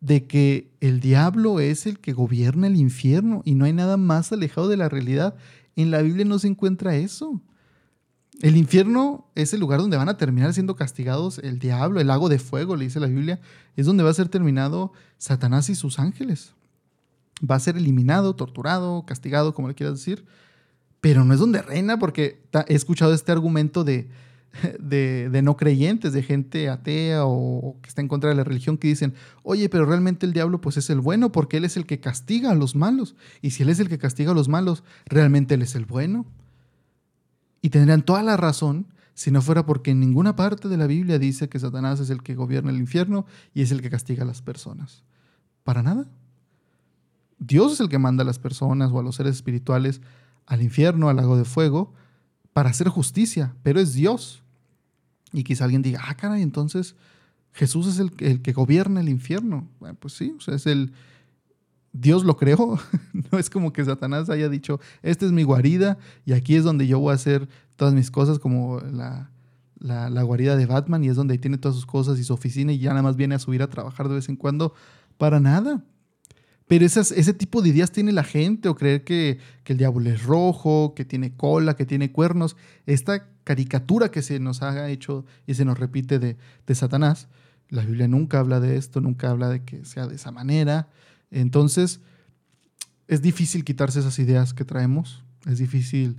[0.02, 4.32] de que el diablo es el que gobierna el infierno y no hay nada más
[4.32, 5.36] alejado de la realidad.
[5.76, 7.42] En la Biblia no se encuentra eso.
[8.42, 12.30] El infierno es el lugar donde van a terminar siendo castigados el diablo, el lago
[12.30, 13.42] de fuego, le dice la Biblia,
[13.76, 16.54] es donde va a ser terminado Satanás y sus ángeles.
[17.50, 20.26] Va a ser eliminado, torturado, castigado, como le quieras decir,
[21.02, 24.10] pero no es donde reina, porque he escuchado este argumento de,
[24.80, 28.88] de, no creyentes, de gente atea o, que está en contra de la religión, que
[28.88, 32.00] dicen, oye, pero realmente el diablo pues es el bueno porque él es el que
[32.00, 33.16] castiga a los malos.
[33.42, 36.26] Y si él es el que castiga a los malos, realmente él es el bueno.
[37.62, 41.20] Y tendrían toda la razón si no fuera porque en ninguna parte de la Biblia
[41.20, 44.28] dice que Satanás es el que gobierna el infierno y es el que castiga a
[44.28, 45.04] las personas.
[45.64, 46.08] Para nada.
[47.38, 50.02] Dios es el que manda a las personas o a los seres espirituales
[50.46, 51.94] al infierno, al lago de fuego,
[52.60, 54.44] para hacer justicia, pero es Dios.
[55.32, 56.94] Y quizá alguien diga, ah, caray, entonces
[57.54, 59.66] Jesús es el, que gobierna el infierno.
[60.02, 60.92] Pues sí, o sea, es el...
[61.94, 62.78] Dios lo creó,
[63.32, 66.86] no es como que Satanás haya dicho, esta es mi guarida y aquí es donde
[66.86, 67.48] yo voy a hacer
[67.78, 69.32] todas mis cosas como la,
[69.80, 72.80] la, guarida de Batman y es donde tiene todas sus cosas y su oficina y
[72.80, 74.74] ya nada más viene a subir a trabajar de vez en cuando.
[75.18, 75.82] Para nada.
[76.70, 80.94] Pero ese tipo de ideas tiene la gente, o creer que, el diablo es rojo,
[80.96, 82.56] que tiene cola, que tiene cuernos.
[82.86, 87.28] Esta caricatura que se nos ha hecho y se nos repite de, de Satanás,
[87.70, 90.90] la Biblia nunca habla de esto, nunca habla de que sea de esa manera.
[91.32, 92.02] Entonces,
[93.08, 96.18] es difícil quitarse esas ideas que traemos, es difícil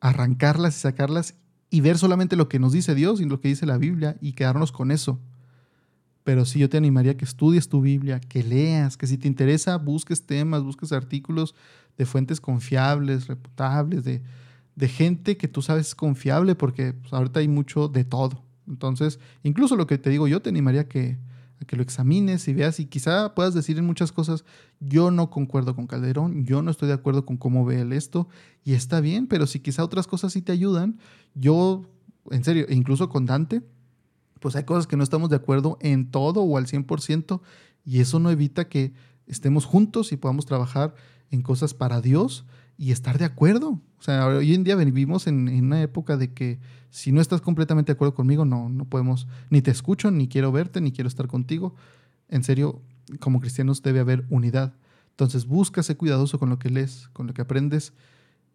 [0.00, 1.34] arrancarlas y sacarlas
[1.70, 4.34] y ver solamente lo que nos dice Dios y lo que dice la Biblia y
[4.34, 5.18] quedarnos con eso.
[6.24, 9.26] Pero sí yo te animaría a que estudies tu Biblia, que leas, que si te
[9.26, 11.54] interesa busques temas, busques artículos
[11.98, 14.22] de fuentes confiables, reputables, de,
[14.76, 18.42] de gente que tú sabes es confiable, porque pues, ahorita hay mucho de todo.
[18.66, 21.18] Entonces, incluso lo que te digo, yo te animaría a que,
[21.60, 24.44] a que lo examines y veas y quizá puedas decir en muchas cosas,
[24.80, 28.28] yo no concuerdo con Calderón, yo no estoy de acuerdo con cómo ve él esto,
[28.64, 30.98] y está bien, pero si quizá otras cosas sí te ayudan,
[31.34, 31.84] yo,
[32.30, 33.62] en serio, incluso con Dante,
[34.42, 37.40] pues hay cosas que no estamos de acuerdo en todo o al 100%
[37.84, 38.92] y eso no evita que
[39.26, 40.94] estemos juntos y podamos trabajar
[41.30, 42.44] en cosas para Dios
[42.76, 43.80] y estar de acuerdo.
[43.98, 46.58] O sea, hoy en día vivimos en, una época de que
[46.90, 50.52] si no estás completamente de acuerdo conmigo, no, no podemos, ni te escucho, ni quiero
[50.52, 51.74] verte, ni quiero estar contigo.
[52.28, 52.82] En serio,
[53.20, 54.74] como cristianos debe haber unidad.
[55.10, 57.92] Entonces busca ser cuidadoso con lo que lees, con lo que aprendes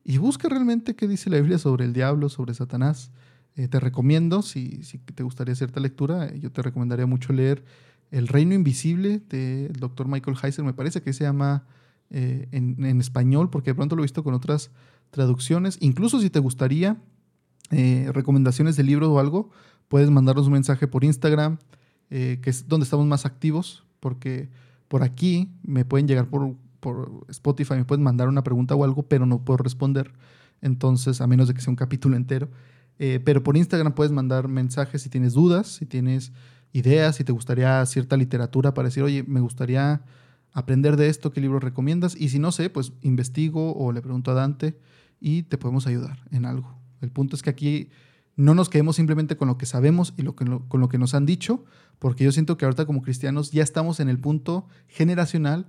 [0.04, 3.12] y busca realmente qué dice la Biblia sobre el diablo, sobre Satanás.
[3.58, 7.66] Eh, te recomiendo, si, si, te gustaría cierta lectura, yo te recomendaría mucho leer
[8.12, 11.66] El Reino Invisible del doctor Michael Heiser, me parece que se llama
[12.12, 14.70] eh, en, español, porque de pronto lo he visto con otras
[15.10, 15.78] traducciones.
[15.82, 16.98] Incluso si te gustaría
[17.72, 19.50] eh, recomendaciones de libros o algo,
[19.88, 21.58] puedes mandarnos un mensaje por Instagram,
[22.10, 24.50] que es donde estamos más activos, porque
[24.88, 29.04] por aquí me pueden llegar por por Spotify me puedes mandar una pregunta o algo,
[29.04, 30.14] pero no puedo responder.
[30.62, 32.50] Entonces, a menos de que sea un capítulo entero.
[33.00, 36.32] Eh, pero por Instagram puedes mandar mensajes si tienes dudas, si tienes
[36.74, 40.02] ideas, si te gustaría cierta literatura para decir, oye, me gustaría
[40.54, 42.16] aprender de esto, qué libro recomiendas.
[42.16, 44.80] Y si no sé, pues investigo o le pregunto a Dante
[45.20, 46.76] y te podemos ayudar en algo.
[47.02, 47.90] El punto es que aquí
[48.36, 51.14] no nos quedemos simplemente con lo que sabemos y lo que, con lo que nos
[51.14, 51.66] han dicho,
[52.00, 55.68] porque yo siento que ahorita como cristianos ya estamos en el punto generacional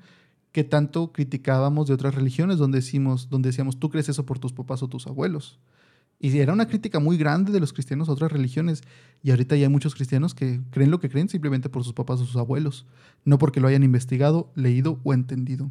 [0.53, 4.53] que tanto criticábamos de otras religiones, donde, decimos, donde decíamos, tú crees eso por tus
[4.53, 5.59] papás o tus abuelos.
[6.21, 8.83] Y era una crítica muy grande de los cristianos a otras religiones.
[9.23, 12.21] Y ahorita ya hay muchos cristianos que creen lo que creen simplemente por sus papás
[12.21, 12.87] o sus abuelos,
[13.25, 15.71] no porque lo hayan investigado, leído o entendido.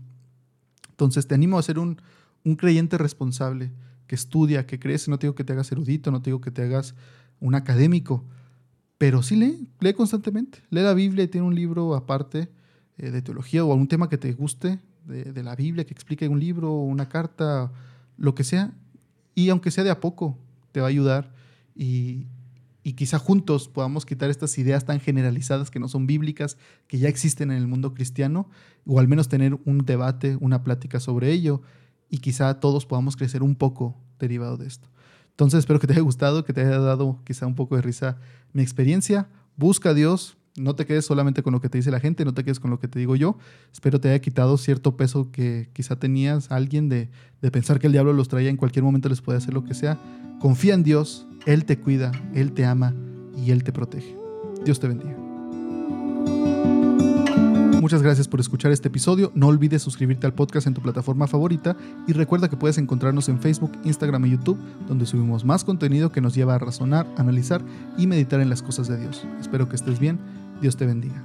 [0.89, 2.01] Entonces te animo a ser un,
[2.43, 3.71] un creyente responsable,
[4.07, 5.11] que estudia, que crece.
[5.11, 6.95] No te digo que te hagas erudito, no te digo que te hagas
[7.39, 8.25] un académico,
[8.97, 10.63] pero sí lee, lee constantemente.
[10.69, 12.49] Lee la Biblia y tiene un libro aparte
[12.97, 16.27] eh, de teología o algún tema que te guste de, de la Biblia, que explique
[16.27, 17.71] un libro, una carta,
[18.17, 18.73] lo que sea.
[19.37, 20.35] Y aunque sea de a poco,
[20.71, 21.31] te va a ayudar
[21.75, 22.25] y,
[22.81, 26.57] y quizá juntos podamos quitar estas ideas tan generalizadas que no son bíblicas,
[26.87, 28.49] que ya existen en el mundo cristiano,
[28.87, 31.61] o al menos tener un debate, una plática sobre ello,
[32.09, 34.89] y quizá todos podamos crecer un poco derivado de esto.
[35.29, 38.17] Entonces espero que te haya gustado, que te haya dado quizá un poco de risa
[38.53, 39.29] mi experiencia.
[39.55, 42.33] Busca a Dios, no te quedes solamente con lo que te dice la gente, no
[42.33, 43.37] te quedes con lo que te digo yo.
[43.71, 47.09] Espero te haya quitado cierto peso que quizá tenías alguien de,
[47.41, 49.73] de pensar que el diablo los traía en cualquier momento, les puede hacer lo que
[49.73, 49.99] sea.
[50.39, 52.93] Confía en Dios, Él te cuida, Él te ama
[53.35, 54.15] y Él te protege.
[54.65, 55.15] Dios te bendiga.
[57.87, 59.31] Muchas gracias por escuchar este episodio.
[59.33, 61.77] No olvides suscribirte al podcast en tu plataforma favorita
[62.07, 66.19] y recuerda que puedes encontrarnos en Facebook, Instagram y YouTube, donde subimos más contenido que
[66.19, 67.61] nos lleva a razonar, analizar
[67.97, 69.25] y meditar en las cosas de Dios.
[69.39, 70.19] Espero que estés bien
[70.61, 71.23] Dios te bendiga.